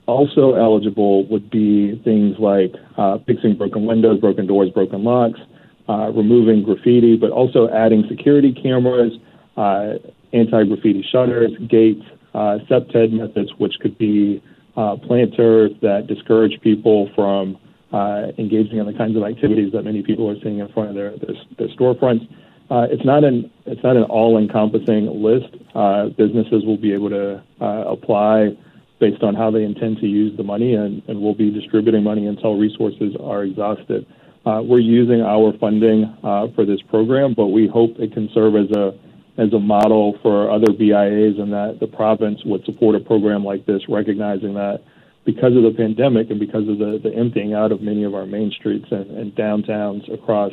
Also 0.07 0.55
eligible 0.55 1.27
would 1.27 1.51
be 1.51 2.01
things 2.05 2.39
like 2.39 2.75
uh, 2.97 3.19
fixing 3.27 3.57
broken 3.57 3.87
windows, 3.87 4.21
broken 4.21 4.47
doors, 4.47 4.71
broken 4.71 5.03
locks, 5.05 5.41
uh, 5.89 6.11
removing 6.15 6.63
graffiti, 6.63 7.17
but 7.17 7.31
also 7.31 7.69
adding 7.69 8.05
security 8.09 8.53
cameras, 8.53 9.13
uh, 9.57 9.95
anti-graffiti 10.33 11.05
shutters, 11.11 11.53
gates, 11.69 12.05
uh, 12.35 12.59
CPTED 12.69 13.13
methods, 13.13 13.53
which 13.59 13.75
could 13.81 13.97
be 13.99 14.43
uh, 14.77 14.97
planters 14.97 15.73
that 15.83 16.07
discourage 16.07 16.61
people 16.61 17.11
from 17.15 17.59
uh, 17.93 18.33
engaging 18.39 18.79
in 18.79 18.87
the 18.87 18.93
kinds 18.93 19.17
of 19.17 19.23
activities 19.23 19.73
that 19.73 19.83
many 19.83 20.03
people 20.03 20.29
are 20.31 20.39
seeing 20.43 20.59
in 20.59 20.69
front 20.69 20.91
of 20.91 20.95
their, 20.95 21.17
their, 21.19 21.35
their 21.59 21.69
storefronts. 21.69 22.29
Uh, 22.69 22.87
it's 22.91 23.05
not 23.05 23.23
an 23.23 23.51
it's 23.65 23.83
not 23.83 23.97
an 23.97 24.03
all-encompassing 24.05 25.07
list. 25.23 25.55
Uh, 25.75 26.09
businesses 26.09 26.65
will 26.65 26.77
be 26.77 26.93
able 26.93 27.09
to 27.09 27.43
uh, 27.61 27.85
apply 27.87 28.57
based 28.99 29.23
on 29.23 29.35
how 29.35 29.51
they 29.51 29.63
intend 29.63 29.99
to 29.99 30.07
use 30.07 30.37
the 30.37 30.43
money, 30.43 30.75
and, 30.75 31.03
and 31.07 31.21
we'll 31.21 31.35
be 31.35 31.51
distributing 31.51 32.03
money 32.03 32.27
until 32.27 32.57
resources 32.57 33.15
are 33.23 33.45
exhausted. 33.45 34.07
Uh, 34.45 34.63
we're 34.65 34.81
using 34.81 35.21
our 35.21 35.53
funding 35.59 36.17
for 36.55 36.65
this 36.65 36.81
program, 36.83 37.35
but 37.35 37.49
we 37.49 37.67
hope 37.67 37.91
it 37.99 38.13
can 38.13 38.29
serve 38.33 38.57
as 38.57 38.71
a 38.71 38.95
as 39.39 39.53
a 39.53 39.59
model 39.59 40.19
for 40.23 40.51
other 40.51 40.73
BIAs, 40.73 41.39
and 41.39 41.53
that 41.53 41.79
the 41.81 41.87
province 41.87 42.41
would 42.45 42.65
support 42.65 42.95
a 42.95 43.01
program 43.01 43.45
like 43.45 43.67
this, 43.67 43.83
recognizing 43.89 44.55
that 44.55 44.83
because 45.25 45.57
of 45.57 45.63
the 45.65 45.75
pandemic 45.77 46.31
and 46.31 46.39
because 46.39 46.69
of 46.69 46.79
the, 46.79 47.01
the 47.03 47.15
emptying 47.15 47.53
out 47.53 47.73
of 47.73 47.83
many 47.83 48.05
of 48.05 48.15
our 48.15 48.25
main 48.25 48.51
streets 48.53 48.87
and, 48.91 49.11
and 49.11 49.35
downtowns 49.35 50.13
across 50.13 50.53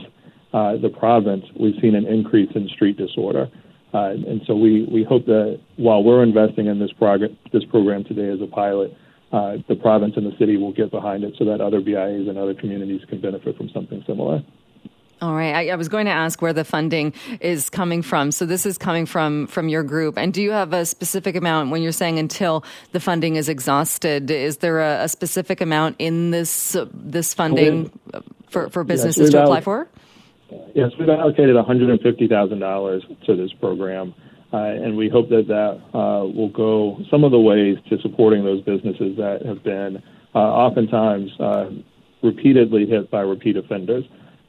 uh, 0.54 0.76
the 0.78 0.90
province, 0.90 1.46
we've 1.58 1.80
seen 1.82 1.96
an 1.96 2.06
increase 2.06 2.50
in 2.56 2.68
street 2.70 2.98
disorder. 2.98 3.50
Uh, 3.94 4.10
and 4.10 4.42
so 4.48 4.56
we, 4.56 4.86
we 4.92 5.04
hope 5.04 5.26
that 5.28 5.62
while 5.78 6.04
we're 6.04 6.24
investing 6.24 6.66
in 6.66 6.80
this, 6.80 6.92
prog- 6.94 7.22
this 7.52 7.64
program 7.66 8.04
today 8.04 8.30
as 8.30 8.42
a 8.42 8.48
pilot, 8.48 8.92
uh, 9.32 9.58
the 9.68 9.76
province 9.76 10.14
and 10.18 10.26
the 10.26 10.36
city 10.38 10.58
will 10.58 10.74
get 10.74 10.92
behind 10.92 11.24
it 11.24 11.34
so 11.38 11.46
that 11.46 11.62
other 11.62 11.80
BIAs 11.80 12.28
and 12.28 12.38
other 12.38 12.54
communities 12.54 13.02
can 13.08 13.22
benefit 13.22 13.56
from 13.56 13.70
something 13.70 14.04
similar. 14.08 14.44
All 15.24 15.34
right. 15.34 15.56
I, 15.56 15.70
I, 15.70 15.76
was 15.76 15.88
going 15.88 16.06
to 16.08 16.12
ask 16.12 16.42
where 16.42 16.52
the 16.52 16.66
funding 16.66 17.14
is 17.40 17.70
coming 17.70 18.02
from. 18.02 18.34
So 18.34 18.46
this 18.46 18.66
is 18.66 18.78
coming 18.78 19.06
from 19.06 19.48
from 19.48 19.70
your 19.70 19.82
group. 19.82 20.18
And 20.18 20.34
do 20.34 20.42
you 20.42 20.52
have 20.52 20.74
a 20.74 20.86
specific 20.86 21.38
amount 21.38 21.72
when 21.72 21.82
you're 21.82 21.94
saying 21.94 22.20
until 22.20 22.66
the 22.92 23.00
funding 23.00 23.38
is 23.38 23.48
exhausted? 23.48 24.30
Is 24.30 24.58
there 24.58 24.82
a, 24.82 25.06
a 25.06 25.08
specific 25.08 25.62
amount 25.62 25.96
in 25.98 26.32
this 26.32 26.76
uh, 26.76 26.88
this 26.94 27.34
funding 27.34 27.90
for, 28.50 28.70
for 28.70 28.84
businesses 28.84 29.22
yes, 29.22 29.32
to 29.32 29.44
apply 29.44 29.62
for? 29.62 29.88
Yes, 30.76 30.92
we've 31.00 31.08
allocated 31.08 31.56
$150,000 31.56 33.26
to 33.26 33.36
this 33.38 33.54
program, 33.54 34.14
uh, 34.52 34.58
and 34.58 34.98
we 34.98 35.08
hope 35.08 35.30
that 35.30 35.48
that 35.48 35.98
uh, 35.98 36.26
will 36.26 36.50
go 36.50 37.00
some 37.10 37.24
of 37.24 37.32
the 37.32 37.40
ways 37.40 37.78
to 37.90 37.98
supporting 38.02 38.44
those 38.44 38.62
businesses 38.64 39.16
that 39.16 39.46
have 39.46 39.64
been 39.64 40.04
uh, 40.36 40.38
oftentimes 40.38 41.32
uh, 41.40 41.70
repeatedly 42.22 42.86
hit 42.86 43.10
by 43.10 43.22
repeat 43.22 43.56
offenders. 43.56 44.04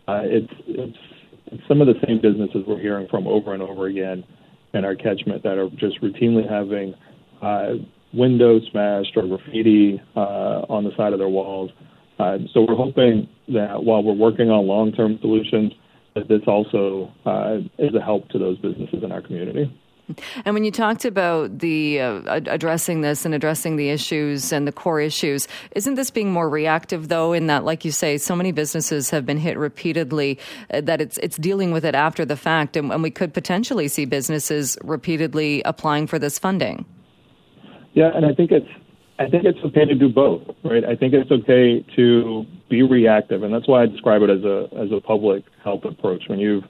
Uh, 0.06 0.22
it's, 0.24 0.52
it's, 0.66 0.98
it's 1.46 1.62
some 1.68 1.80
of 1.80 1.86
the 1.86 1.94
same 2.06 2.20
businesses 2.20 2.64
we're 2.66 2.80
hearing 2.80 3.08
from 3.08 3.26
over 3.26 3.54
and 3.54 3.62
over 3.62 3.86
again 3.86 4.24
in 4.72 4.84
our 4.84 4.94
catchment 4.94 5.42
that 5.42 5.58
are 5.58 5.70
just 5.70 6.00
routinely 6.02 6.48
having 6.48 6.94
uh, 7.42 7.74
windows 8.12 8.62
smashed 8.70 9.16
or 9.16 9.26
graffiti 9.26 10.00
uh, 10.16 10.64
on 10.68 10.84
the 10.84 10.90
side 10.96 11.12
of 11.12 11.18
their 11.18 11.28
walls. 11.28 11.70
Uh, 12.18 12.38
so 12.52 12.64
we're 12.66 12.76
hoping 12.76 13.28
that 13.48 13.82
while 13.82 14.02
we're 14.02 14.12
working 14.14 14.50
on 14.50 14.66
long-term 14.66 15.18
solutions, 15.20 15.72
that 16.14 16.28
this 16.28 16.42
also 16.46 17.12
uh, 17.26 17.56
is 17.78 17.94
a 17.94 18.00
help 18.00 18.28
to 18.28 18.38
those 18.38 18.58
businesses 18.58 19.02
in 19.02 19.10
our 19.10 19.20
community. 19.20 19.72
And 20.44 20.54
when 20.54 20.64
you 20.64 20.70
talked 20.70 21.04
about 21.04 21.58
the 21.58 22.00
uh, 22.00 22.40
addressing 22.46 23.00
this 23.00 23.24
and 23.24 23.34
addressing 23.34 23.76
the 23.76 23.90
issues 23.90 24.52
and 24.52 24.68
the 24.68 24.72
core 24.72 25.00
issues, 25.00 25.48
isn't 25.74 25.94
this 25.94 26.10
being 26.10 26.32
more 26.32 26.48
reactive 26.48 27.08
though? 27.08 27.32
In 27.32 27.46
that, 27.46 27.64
like 27.64 27.84
you 27.84 27.90
say, 27.90 28.18
so 28.18 28.36
many 28.36 28.52
businesses 28.52 29.10
have 29.10 29.24
been 29.24 29.38
hit 29.38 29.56
repeatedly 29.56 30.38
uh, 30.72 30.80
that 30.82 31.00
it's 31.00 31.16
it's 31.18 31.36
dealing 31.36 31.72
with 31.72 31.84
it 31.84 31.94
after 31.94 32.24
the 32.24 32.36
fact, 32.36 32.76
and, 32.76 32.92
and 32.92 33.02
we 33.02 33.10
could 33.10 33.32
potentially 33.32 33.88
see 33.88 34.04
businesses 34.04 34.76
repeatedly 34.84 35.62
applying 35.64 36.06
for 36.06 36.18
this 36.18 36.38
funding. 36.38 36.84
Yeah, 37.94 38.10
and 38.14 38.26
I 38.26 38.34
think 38.34 38.50
it's 38.50 38.68
I 39.18 39.28
think 39.28 39.44
it's 39.44 39.58
okay 39.64 39.84
to 39.84 39.94
do 39.94 40.08
both, 40.08 40.42
right? 40.64 40.84
I 40.84 40.96
think 40.96 41.14
it's 41.14 41.30
okay 41.30 41.84
to 41.96 42.44
be 42.68 42.82
reactive, 42.82 43.42
and 43.42 43.54
that's 43.54 43.68
why 43.68 43.82
I 43.82 43.86
describe 43.86 44.22
it 44.22 44.30
as 44.30 44.44
a 44.44 44.68
as 44.76 44.92
a 44.92 45.00
public 45.00 45.44
health 45.62 45.84
approach. 45.84 46.24
When 46.26 46.40
you 46.40 46.62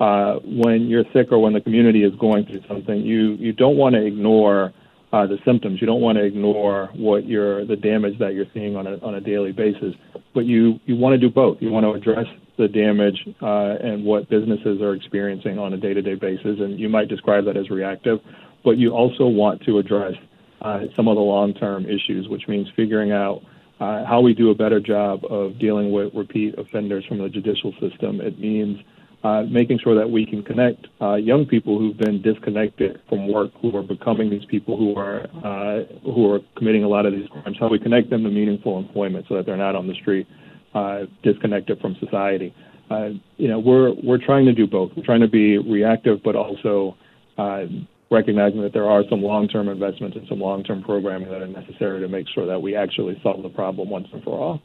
uh, 0.00 0.38
when 0.44 0.86
you're 0.86 1.04
sick 1.12 1.28
or 1.32 1.38
when 1.38 1.52
the 1.52 1.60
community 1.60 2.04
is 2.04 2.14
going 2.16 2.46
through 2.46 2.62
something, 2.68 3.00
you 3.00 3.32
you 3.34 3.52
don't 3.52 3.76
want 3.76 3.94
to 3.94 4.04
ignore 4.04 4.72
uh, 5.12 5.26
the 5.26 5.38
symptoms. 5.44 5.80
You 5.80 5.86
don't 5.86 6.00
want 6.00 6.18
to 6.18 6.24
ignore 6.24 6.90
what 6.94 7.26
you're 7.26 7.64
the 7.64 7.76
damage 7.76 8.18
that 8.18 8.34
you're 8.34 8.46
seeing 8.54 8.76
on 8.76 8.86
a 8.86 8.98
on 8.98 9.14
a 9.14 9.20
daily 9.20 9.52
basis. 9.52 9.94
But 10.34 10.44
you 10.44 10.78
you 10.86 10.96
want 10.96 11.14
to 11.14 11.18
do 11.18 11.32
both. 11.32 11.58
You 11.60 11.70
want 11.70 11.84
to 11.84 11.92
address 11.92 12.26
the 12.58 12.68
damage 12.68 13.16
uh, 13.40 13.76
and 13.80 14.04
what 14.04 14.28
businesses 14.28 14.80
are 14.82 14.92
experiencing 14.94 15.58
on 15.58 15.72
a 15.72 15.76
day-to-day 15.76 16.16
basis, 16.16 16.58
and 16.58 16.78
you 16.78 16.88
might 16.88 17.08
describe 17.08 17.44
that 17.44 17.56
as 17.56 17.70
reactive. 17.70 18.20
But 18.64 18.78
you 18.78 18.90
also 18.90 19.28
want 19.28 19.62
to 19.62 19.78
address 19.78 20.14
uh, 20.60 20.80
some 20.96 21.06
of 21.06 21.14
the 21.14 21.22
long-term 21.22 21.86
issues, 21.86 22.28
which 22.28 22.48
means 22.48 22.68
figuring 22.74 23.12
out 23.12 23.42
uh, 23.78 24.04
how 24.04 24.20
we 24.20 24.34
do 24.34 24.50
a 24.50 24.54
better 24.56 24.80
job 24.80 25.24
of 25.30 25.56
dealing 25.60 25.92
with 25.92 26.12
repeat 26.14 26.58
offenders 26.58 27.04
from 27.06 27.18
the 27.18 27.28
judicial 27.28 27.72
system. 27.80 28.20
It 28.20 28.40
means 28.40 28.80
uh, 29.24 29.42
making 29.42 29.78
sure 29.82 29.96
that 29.96 30.08
we 30.08 30.24
can 30.24 30.42
connect 30.42 30.86
uh, 31.00 31.14
young 31.14 31.44
people 31.44 31.78
who've 31.78 31.96
been 31.96 32.22
disconnected 32.22 33.00
from 33.08 33.32
work, 33.32 33.50
who 33.60 33.76
are 33.76 33.82
becoming 33.82 34.30
these 34.30 34.44
people 34.44 34.76
who 34.76 34.94
are 34.96 35.26
uh, 35.44 35.84
who 36.04 36.32
are 36.32 36.40
committing 36.56 36.84
a 36.84 36.88
lot 36.88 37.04
of 37.04 37.12
these 37.12 37.28
crimes. 37.28 37.56
How 37.58 37.68
we 37.68 37.78
connect 37.78 38.10
them 38.10 38.22
to 38.22 38.30
meaningful 38.30 38.78
employment 38.78 39.26
so 39.28 39.34
that 39.36 39.46
they're 39.46 39.56
not 39.56 39.74
on 39.74 39.88
the 39.88 39.94
street, 39.94 40.26
uh, 40.74 41.00
disconnected 41.22 41.80
from 41.80 41.96
society. 41.98 42.54
Uh, 42.90 43.10
you 43.36 43.48
know, 43.48 43.58
we're 43.58 43.92
we're 44.04 44.24
trying 44.24 44.46
to 44.46 44.52
do 44.52 44.66
both. 44.66 44.92
We're 44.96 45.04
trying 45.04 45.20
to 45.20 45.28
be 45.28 45.58
reactive, 45.58 46.22
but 46.22 46.36
also 46.36 46.96
uh, 47.36 47.64
recognizing 48.10 48.62
that 48.62 48.72
there 48.72 48.88
are 48.88 49.02
some 49.10 49.20
long-term 49.22 49.68
investments 49.68 50.16
and 50.16 50.26
some 50.28 50.40
long-term 50.40 50.82
programming 50.82 51.28
that 51.28 51.42
are 51.42 51.46
necessary 51.46 52.00
to 52.00 52.08
make 52.08 52.26
sure 52.34 52.46
that 52.46 52.60
we 52.60 52.74
actually 52.74 53.18
solve 53.22 53.42
the 53.42 53.50
problem 53.50 53.90
once 53.90 54.06
and 54.12 54.22
for 54.22 54.38
all. 54.38 54.62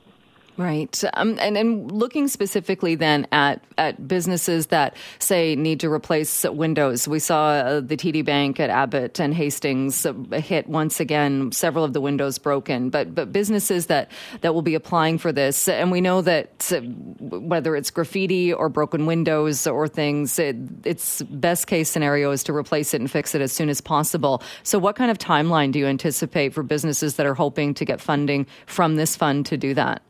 Right. 0.55 1.03
Um, 1.15 1.39
and, 1.39 1.57
and 1.57 1.91
looking 1.91 2.27
specifically 2.27 2.93
then 2.93 3.25
at, 3.31 3.63
at 3.79 4.07
businesses 4.07 4.67
that, 4.67 4.95
say, 5.17 5.55
need 5.55 5.79
to 5.79 5.91
replace 5.91 6.43
windows. 6.43 7.07
We 7.07 7.17
saw 7.17 7.49
uh, 7.49 7.79
the 7.79 7.97
TD 7.97 8.23
Bank 8.23 8.59
at 8.59 8.69
Abbott 8.69 9.19
and 9.19 9.33
Hastings 9.33 10.05
uh, 10.05 10.13
hit 10.33 10.69
once 10.69 10.99
again, 10.99 11.51
several 11.51 11.83
of 11.83 11.93
the 11.93 12.01
windows 12.01 12.37
broken. 12.37 12.91
But, 12.91 13.15
but 13.15 13.31
businesses 13.31 13.87
that, 13.87 14.11
that 14.41 14.53
will 14.53 14.61
be 14.61 14.75
applying 14.75 15.17
for 15.17 15.31
this, 15.31 15.67
and 15.67 15.91
we 15.91 16.01
know 16.01 16.21
that 16.21 16.71
uh, 16.71 16.81
whether 16.81 17.75
it's 17.75 17.89
graffiti 17.89 18.53
or 18.53 18.69
broken 18.69 19.07
windows 19.07 19.65
or 19.65 19.87
things, 19.87 20.37
it, 20.37 20.55
its 20.85 21.23
best 21.23 21.65
case 21.65 21.89
scenario 21.89 22.29
is 22.29 22.43
to 22.43 22.55
replace 22.55 22.93
it 22.93 23.01
and 23.01 23.09
fix 23.09 23.33
it 23.33 23.41
as 23.41 23.51
soon 23.51 23.69
as 23.69 23.81
possible. 23.81 24.43
So, 24.61 24.77
what 24.77 24.95
kind 24.95 25.09
of 25.09 25.17
timeline 25.17 25.71
do 25.71 25.79
you 25.79 25.87
anticipate 25.87 26.53
for 26.53 26.61
businesses 26.61 27.15
that 27.15 27.25
are 27.25 27.33
hoping 27.33 27.73
to 27.73 27.85
get 27.85 27.99
funding 27.99 28.45
from 28.67 28.97
this 28.97 29.15
fund 29.15 29.47
to 29.47 29.57
do 29.57 29.73
that? 29.73 30.03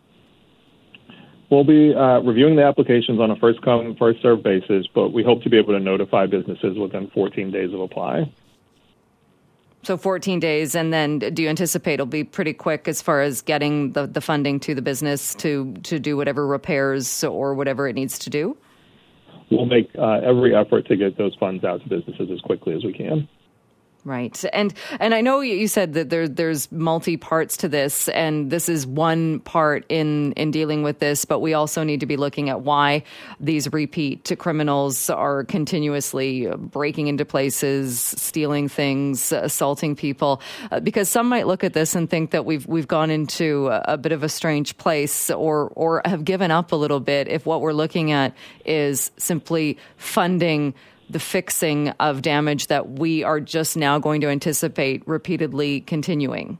We'll 1.54 1.64
be 1.64 1.94
uh, 1.94 2.20
reviewing 2.22 2.56
the 2.56 2.64
applications 2.64 3.20
on 3.20 3.30
a 3.30 3.36
first 3.36 3.62
come, 3.62 3.96
first 4.00 4.24
served 4.24 4.42
basis, 4.42 4.88
but 4.96 5.10
we 5.10 5.24
hope 5.24 5.44
to 5.44 5.52
be 5.52 5.60
able 5.60 5.74
to 5.74 5.80
notify 5.80 6.26
businesses 6.26 6.80
within 6.80 7.12
14 7.14 7.52
days 7.52 7.72
of 7.72 7.80
apply. 7.80 8.34
So 9.84 9.96
14 9.96 10.40
days, 10.40 10.74
and 10.74 10.92
then 10.92 11.20
do 11.20 11.44
you 11.44 11.50
anticipate 11.50 11.96
it'll 11.96 12.08
be 12.08 12.24
pretty 12.24 12.54
quick 12.54 12.88
as 12.88 13.04
far 13.04 13.22
as 13.22 13.44
getting 13.44 13.92
the, 13.92 14.08
the 14.08 14.20
funding 14.20 14.60
to 14.62 14.74
the 14.74 14.82
business 14.82 15.36
to, 15.36 15.76
to 15.84 16.00
do 16.00 16.18
whatever 16.18 16.48
repairs 16.48 17.24
or 17.24 17.54
whatever 17.54 17.88
it 17.88 17.94
needs 17.94 18.18
to 18.18 18.32
do? 18.32 18.58
We'll 19.52 19.68
make 19.68 19.92
uh, 19.96 20.22
every 20.26 20.56
effort 20.56 20.88
to 20.88 20.96
get 20.96 21.20
those 21.20 21.36
funds 21.36 21.64
out 21.64 21.84
to 21.84 21.88
businesses 21.88 22.30
as 22.34 22.42
quickly 22.42 22.74
as 22.74 22.84
we 22.84 22.94
can. 22.94 23.30
Right, 24.06 24.44
and 24.52 24.74
and 25.00 25.14
I 25.14 25.22
know 25.22 25.40
you 25.40 25.70
said 25.70 25.94
that 25.94 26.10
there 26.10 26.28
there's 26.28 26.70
multi 26.74 27.16
parts 27.16 27.56
to 27.58 27.70
this, 27.70 28.10
and 28.10 28.52
this 28.52 28.68
is 28.68 28.86
one 28.86 29.40
part 29.40 29.86
in 29.88 30.34
in 30.34 30.52
dealing 30.52 30.84
with 30.84 31.00
this. 31.00 31.24
But 31.24 31.40
we 31.40 31.54
also 31.54 31.84
need 31.84 32.02
to 32.02 32.06
be 32.06 32.18
looking 32.18 32.50
at 32.50 32.62
why 32.62 33.04
these 33.40 33.72
repeat 33.72 34.30
criminals 34.40 35.10
are 35.10 35.46
continuously 35.46 36.48
breaking 36.58 37.08
into 37.08 37.24
places, 37.24 38.02
stealing 38.02 38.68
things, 38.68 39.32
assaulting 39.32 39.96
people. 39.96 40.42
Uh, 40.70 40.82
because 40.82 41.08
some 41.08 41.30
might 41.30 41.48
look 41.48 41.64
at 41.64 41.72
this 41.72 41.96
and 41.96 42.10
think 42.10 42.32
that 42.32 42.44
we've 42.44 42.68
we've 42.68 42.90
gone 42.90 43.10
into 43.10 43.70
a, 43.70 43.94
a 43.94 43.98
bit 43.98 44.12
of 44.12 44.22
a 44.22 44.28
strange 44.28 44.78
place, 44.78 45.32
or 45.32 45.72
or 45.76 46.02
have 46.04 46.26
given 46.26 46.52
up 46.52 46.74
a 46.74 46.76
little 46.76 47.00
bit 47.00 47.30
if 47.30 47.46
what 47.46 47.62
we're 47.62 47.72
looking 47.72 48.12
at 48.12 48.36
is 48.66 49.12
simply 49.16 49.78
funding 49.96 50.74
the 51.14 51.20
fixing 51.20 51.90
of 52.00 52.22
damage 52.22 52.68
that 52.68 53.00
we 53.00 53.24
are 53.24 53.40
just 53.40 53.78
now 53.78 54.00
going 54.00 54.22
to 54.22 54.28
anticipate 54.28 55.08
repeatedly 55.08 55.82
continuing? 55.82 56.60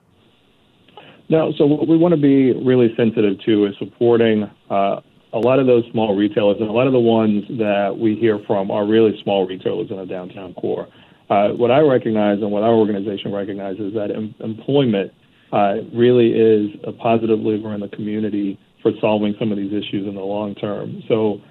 No, 1.30 1.52
so 1.58 1.66
what 1.66 1.88
we 1.88 1.98
want 1.98 2.14
to 2.14 2.22
be 2.22 2.54
really 2.64 2.94
sensitive 2.96 3.40
to 3.46 3.66
is 3.66 3.76
supporting 3.80 4.44
uh, 4.70 5.02
a 5.34 5.40
lot 5.40 5.60
of 5.60 5.66
those 5.66 5.84
small 5.92 6.16
retailers, 6.16 6.58
and 6.60 6.70
a 6.70 6.72
lot 6.72 6.86
of 6.86 6.94
the 6.94 7.00
ones 7.00 7.44
that 7.58 7.98
we 7.98 8.16
hear 8.16 8.40
from 8.46 8.70
are 8.70 8.86
really 8.86 9.20
small 9.24 9.48
retailers 9.48 9.90
in 9.90 9.98
the 9.98 10.06
downtown 10.06 10.54
core. 10.54 10.88
Uh, 11.30 11.50
what 11.50 11.72
I 11.72 11.80
recognize 11.80 12.40
and 12.42 12.52
what 12.52 12.64
our 12.64 12.74
organization 12.74 13.32
recognizes 13.32 13.88
is 13.88 13.94
that 13.96 14.12
em- 14.12 14.36
employment 14.42 15.12
uh, 15.52 15.76
really 15.94 16.34
is 16.34 16.70
a 16.84 16.92
positive 16.92 17.40
lever 17.40 17.74
in 17.74 17.80
the 17.80 17.88
community 17.88 18.60
for 18.82 18.92
solving 19.00 19.34
some 19.40 19.52
of 19.52 19.58
these 19.58 19.72
issues 19.72 20.08
in 20.08 20.14
the 20.16 20.22
long 20.22 20.54
term. 20.56 21.02
So 21.08 21.42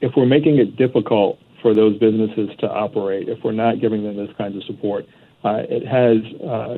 if 0.00 0.12
we're 0.16 0.26
making 0.26 0.58
it 0.58 0.76
difficult 0.76 1.38
for 1.64 1.72
those 1.72 1.96
businesses 1.96 2.50
to 2.58 2.68
operate, 2.70 3.26
if 3.26 3.42
we're 3.42 3.52
not 3.52 3.80
giving 3.80 4.04
them 4.04 4.18
this 4.18 4.28
kind 4.36 4.54
of 4.54 4.62
support, 4.64 5.06
uh, 5.44 5.62
it 5.66 5.86
has 5.86 6.18
uh, 6.42 6.76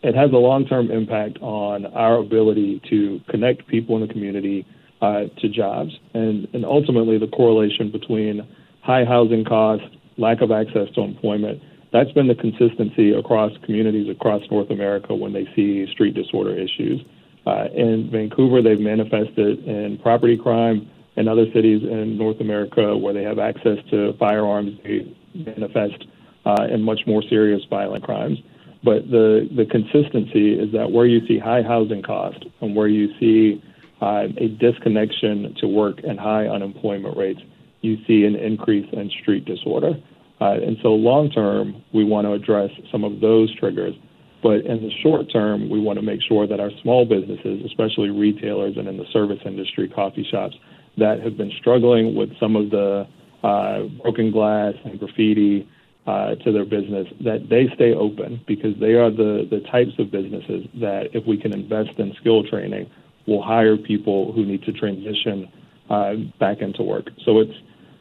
it 0.00 0.14
has 0.14 0.30
a 0.30 0.36
long-term 0.36 0.92
impact 0.92 1.38
on 1.40 1.86
our 1.86 2.18
ability 2.18 2.80
to 2.88 3.20
connect 3.28 3.66
people 3.66 3.96
in 3.96 4.06
the 4.06 4.12
community 4.14 4.64
uh, 5.02 5.24
to 5.38 5.48
jobs, 5.48 5.90
and 6.14 6.46
and 6.54 6.64
ultimately 6.64 7.18
the 7.18 7.26
correlation 7.26 7.90
between 7.90 8.46
high 8.80 9.04
housing 9.04 9.44
costs, 9.44 9.88
lack 10.18 10.40
of 10.40 10.52
access 10.52 10.88
to 10.94 11.00
employment. 11.00 11.60
That's 11.92 12.12
been 12.12 12.28
the 12.28 12.36
consistency 12.36 13.14
across 13.14 13.50
communities 13.64 14.08
across 14.08 14.42
North 14.52 14.70
America 14.70 15.16
when 15.16 15.32
they 15.32 15.48
see 15.56 15.90
street 15.90 16.14
disorder 16.14 16.54
issues. 16.54 17.04
Uh, 17.44 17.66
in 17.74 18.08
Vancouver, 18.08 18.62
they've 18.62 18.78
manifested 18.78 19.64
in 19.64 19.98
property 19.98 20.36
crime. 20.36 20.88
In 21.18 21.26
other 21.26 21.46
cities 21.52 21.82
in 21.82 22.16
North 22.16 22.40
America 22.40 22.96
where 22.96 23.12
they 23.12 23.24
have 23.24 23.40
access 23.40 23.78
to 23.90 24.12
firearms, 24.20 24.78
they 24.84 25.12
manifest 25.34 26.06
uh, 26.46 26.68
in 26.70 26.80
much 26.80 27.00
more 27.08 27.24
serious 27.28 27.60
violent 27.68 28.04
crimes. 28.04 28.38
But 28.84 29.10
the, 29.10 29.48
the 29.56 29.66
consistency 29.66 30.54
is 30.54 30.70
that 30.72 30.92
where 30.92 31.06
you 31.06 31.26
see 31.26 31.36
high 31.36 31.62
housing 31.62 32.02
cost 32.02 32.44
and 32.60 32.76
where 32.76 32.86
you 32.86 33.08
see 33.18 33.60
uh, 34.00 34.28
a 34.36 34.46
disconnection 34.46 35.56
to 35.58 35.66
work 35.66 35.98
and 36.06 36.20
high 36.20 36.46
unemployment 36.46 37.16
rates, 37.16 37.40
you 37.80 37.96
see 38.06 38.24
an 38.24 38.36
increase 38.36 38.86
in 38.92 39.10
street 39.20 39.44
disorder. 39.44 39.94
Uh, 40.40 40.52
and 40.52 40.76
so, 40.82 40.90
long 40.90 41.32
term, 41.32 41.82
we 41.92 42.04
want 42.04 42.28
to 42.28 42.32
address 42.32 42.70
some 42.92 43.02
of 43.02 43.18
those 43.18 43.52
triggers. 43.56 43.94
But 44.40 44.60
in 44.60 44.80
the 44.82 44.90
short 45.02 45.32
term, 45.32 45.68
we 45.68 45.80
want 45.80 45.98
to 45.98 46.04
make 46.04 46.20
sure 46.22 46.46
that 46.46 46.60
our 46.60 46.70
small 46.80 47.04
businesses, 47.04 47.64
especially 47.66 48.10
retailers 48.10 48.76
and 48.76 48.86
in 48.86 48.96
the 48.96 49.06
service 49.12 49.40
industry, 49.44 49.88
coffee 49.88 50.24
shops, 50.30 50.54
that 50.98 51.20
have 51.22 51.36
been 51.36 51.52
struggling 51.58 52.14
with 52.14 52.30
some 52.38 52.56
of 52.56 52.70
the 52.70 53.06
uh, 53.42 53.82
broken 54.02 54.30
glass 54.30 54.74
and 54.84 54.98
graffiti 54.98 55.68
uh, 56.06 56.34
to 56.36 56.52
their 56.52 56.64
business, 56.64 57.06
that 57.20 57.48
they 57.50 57.68
stay 57.74 57.92
open 57.92 58.40
because 58.46 58.74
they 58.80 58.94
are 58.94 59.10
the, 59.10 59.46
the 59.50 59.60
types 59.70 59.92
of 59.98 60.10
businesses 60.10 60.66
that, 60.80 61.08
if 61.12 61.26
we 61.26 61.36
can 61.36 61.52
invest 61.52 61.90
in 61.98 62.14
skill 62.20 62.42
training, 62.44 62.90
will 63.26 63.42
hire 63.42 63.76
people 63.76 64.32
who 64.32 64.44
need 64.44 64.62
to 64.62 64.72
transition 64.72 65.50
uh, 65.90 66.14
back 66.40 66.58
into 66.60 66.82
work. 66.82 67.06
So 67.24 67.40
it's 67.40 67.52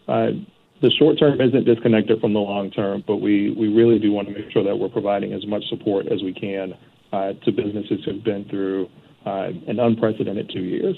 uh, 0.08 0.32
the 0.82 0.92
short 0.92 1.20
term 1.20 1.42
isn't 1.42 1.66
disconnected 1.66 2.22
from 2.22 2.34
the 2.34 2.40
long 2.40 2.72
term, 2.72 3.04
but 3.06 3.18
we, 3.18 3.52
we 3.52 3.68
really 3.68 4.00
do 4.00 4.12
want 4.12 4.28
to 4.30 4.34
make 4.34 4.52
sure 4.52 4.64
that 4.64 4.78
we're 4.78 4.90
providing 4.90 5.34
as 5.34 5.46
much 5.46 5.64
support 5.70 6.08
as 6.08 6.22
we 6.24 6.34
can 6.34 6.74
uh, 7.12 7.34
to 7.44 7.52
businesses 7.52 8.00
who've 8.06 8.24
been 8.24 8.46
through 8.50 8.88
uh, 9.26 9.50
an 9.68 9.80
unprecedented 9.80 10.50
two 10.54 10.62
years. 10.62 10.96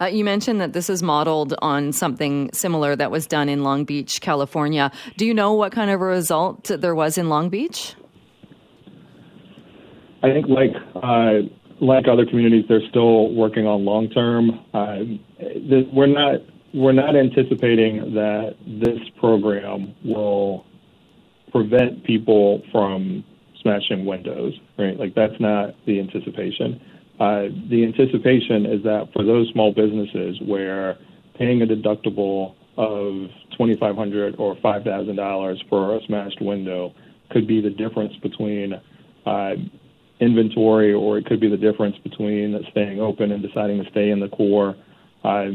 Uh, 0.00 0.06
you 0.06 0.24
mentioned 0.24 0.60
that 0.60 0.72
this 0.72 0.88
is 0.88 1.02
modeled 1.02 1.54
on 1.60 1.92
something 1.92 2.50
similar 2.52 2.96
that 2.96 3.10
was 3.10 3.26
done 3.26 3.48
in 3.48 3.62
Long 3.62 3.84
Beach, 3.84 4.20
California. 4.20 4.90
Do 5.16 5.26
you 5.26 5.34
know 5.34 5.52
what 5.52 5.72
kind 5.72 5.90
of 5.90 6.00
a 6.00 6.04
result 6.04 6.64
there 6.64 6.94
was 6.94 7.18
in 7.18 7.28
Long 7.28 7.48
Beach? 7.48 7.94
I 10.22 10.28
think, 10.28 10.46
like 10.48 10.72
uh, 10.96 11.48
like 11.80 12.06
other 12.08 12.26
communities, 12.26 12.66
they're 12.68 12.86
still 12.90 13.32
working 13.34 13.66
on 13.66 13.84
long 13.84 14.10
term. 14.10 14.50
Uh, 14.74 14.98
we're 15.92 16.06
not 16.06 16.40
we're 16.74 16.92
not 16.92 17.16
anticipating 17.16 18.14
that 18.14 18.56
this 18.66 18.98
program 19.18 19.94
will 20.04 20.64
prevent 21.50 22.04
people 22.04 22.62
from 22.70 23.24
smashing 23.60 24.04
windows, 24.04 24.58
right? 24.78 24.98
Like 24.98 25.14
that's 25.14 25.38
not 25.40 25.74
the 25.86 26.00
anticipation. 26.00 26.80
Uh, 27.20 27.52
the 27.68 27.84
anticipation 27.84 28.64
is 28.64 28.82
that 28.82 29.06
for 29.12 29.22
those 29.22 29.46
small 29.52 29.74
businesses 29.74 30.40
where 30.46 30.96
paying 31.38 31.60
a 31.60 31.66
deductible 31.66 32.54
of 32.78 33.28
2,500 33.52 34.36
or 34.38 34.56
$5,000 34.56 35.68
for 35.68 35.96
a 35.96 36.00
smashed 36.06 36.40
window 36.40 36.94
could 37.30 37.46
be 37.46 37.60
the 37.60 37.68
difference 37.68 38.14
between 38.22 38.72
uh, 39.26 39.50
inventory 40.20 40.94
or 40.94 41.18
it 41.18 41.26
could 41.26 41.40
be 41.40 41.50
the 41.50 41.58
difference 41.58 41.96
between 42.02 42.58
staying 42.70 43.00
open 43.00 43.32
and 43.32 43.42
deciding 43.42 43.84
to 43.84 43.90
stay 43.90 44.10
in 44.10 44.18
the 44.18 44.28
core. 44.28 44.74
Uh, 45.22 45.48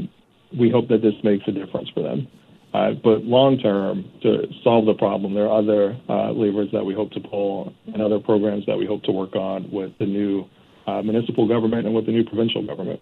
we 0.57 0.69
hope 0.69 0.87
that 0.89 1.01
this 1.01 1.15
makes 1.23 1.43
a 1.47 1.51
difference 1.51 1.89
for 1.95 2.03
them. 2.03 2.27
But 2.73 3.23
long 3.23 3.57
term, 3.57 4.05
to 4.21 4.47
solve 4.63 4.85
the 4.85 4.93
problem, 4.93 5.33
there 5.33 5.47
are 5.47 5.57
other 5.57 5.97
levers 6.33 6.69
that 6.73 6.83
we 6.83 6.93
hope 6.93 7.09
to 7.11 7.21
pull 7.21 7.73
and 7.87 8.01
other 8.01 8.19
programs 8.19 8.65
that 8.67 8.77
we 8.77 8.85
hope 8.85 9.01
to 9.03 9.11
work 9.11 9.35
on 9.35 9.71
with 9.71 9.97
the 9.97 10.05
new 10.05 10.45
uh, 10.87 11.01
municipal 11.01 11.47
government 11.47 11.85
and 11.85 11.95
with 11.95 12.05
the 12.05 12.11
new 12.11 12.23
provincial 12.23 12.65
government. 12.65 12.99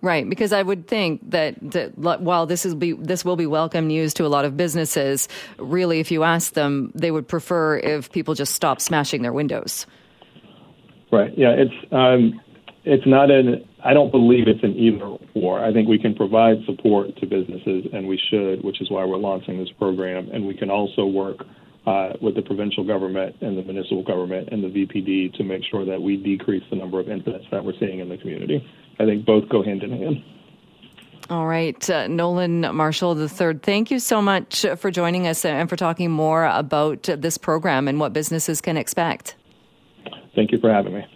Right, 0.00 0.28
because 0.28 0.52
I 0.52 0.62
would 0.62 0.86
think 0.86 1.28
that, 1.30 1.56
that 1.72 1.98
while 1.98 2.46
this 2.46 2.64
is 2.64 2.76
be 2.76 2.92
this 2.92 3.24
will 3.24 3.34
be 3.34 3.46
welcome 3.46 3.88
news 3.88 4.14
to 4.14 4.26
a 4.26 4.28
lot 4.28 4.44
of 4.44 4.56
businesses, 4.56 5.28
really, 5.58 5.98
if 5.98 6.12
you 6.12 6.22
ask 6.22 6.52
them, 6.52 6.92
they 6.94 7.10
would 7.10 7.26
prefer 7.26 7.78
if 7.78 8.12
people 8.12 8.34
just 8.34 8.54
stop 8.54 8.80
smashing 8.80 9.22
their 9.22 9.32
windows. 9.32 9.86
Right. 11.10 11.36
Yeah. 11.36 11.50
It's 11.50 11.74
um, 11.90 12.40
it's 12.84 13.06
not 13.06 13.32
an. 13.32 13.64
I 13.84 13.92
don't 13.92 14.12
believe 14.12 14.46
it's 14.46 14.62
an 14.62 14.76
either 14.76 15.16
or. 15.34 15.64
I 15.64 15.72
think 15.72 15.88
we 15.88 15.98
can 15.98 16.14
provide 16.14 16.58
support 16.64 17.16
to 17.16 17.26
businesses, 17.26 17.86
and 17.92 18.06
we 18.06 18.20
should, 18.30 18.62
which 18.62 18.80
is 18.80 18.90
why 18.90 19.04
we're 19.04 19.18
launching 19.18 19.58
this 19.58 19.70
program. 19.78 20.28
And 20.32 20.46
we 20.46 20.54
can 20.54 20.70
also 20.70 21.06
work 21.06 21.38
uh, 21.88 22.12
with 22.20 22.34
the 22.34 22.42
provincial 22.42 22.84
government 22.84 23.34
and 23.40 23.56
the 23.56 23.62
municipal 23.62 24.02
government 24.02 24.50
and 24.52 24.62
the 24.62 24.68
VPD 24.68 25.32
to 25.34 25.42
make 25.42 25.62
sure 25.70 25.86
that 25.86 26.00
we 26.00 26.18
decrease 26.18 26.62
the 26.68 26.76
number 26.76 27.00
of 27.00 27.08
incidents 27.08 27.46
that 27.50 27.64
we're 27.64 27.78
seeing 27.80 28.00
in 28.00 28.10
the 28.10 28.18
community. 28.18 28.62
I 29.00 29.06
think 29.06 29.24
both 29.24 29.48
go 29.48 29.62
hand 29.62 29.82
in 29.82 29.92
hand. 29.92 30.22
All 31.30 31.46
right, 31.46 31.88
uh, 31.88 32.06
Nolan 32.06 32.60
Marshall 32.74 33.18
III, 33.18 33.60
thank 33.62 33.90
you 33.90 34.00
so 34.00 34.20
much 34.20 34.66
for 34.76 34.90
joining 34.90 35.26
us 35.26 35.44
and 35.44 35.68
for 35.68 35.76
talking 35.76 36.10
more 36.10 36.44
about 36.46 37.04
this 37.04 37.38
program 37.38 37.88
and 37.88 37.98
what 37.98 38.12
businesses 38.12 38.60
can 38.60 38.76
expect. 38.76 39.36
Thank 40.34 40.52
you 40.52 40.58
for 40.58 40.70
having 40.70 40.94
me. 40.94 41.06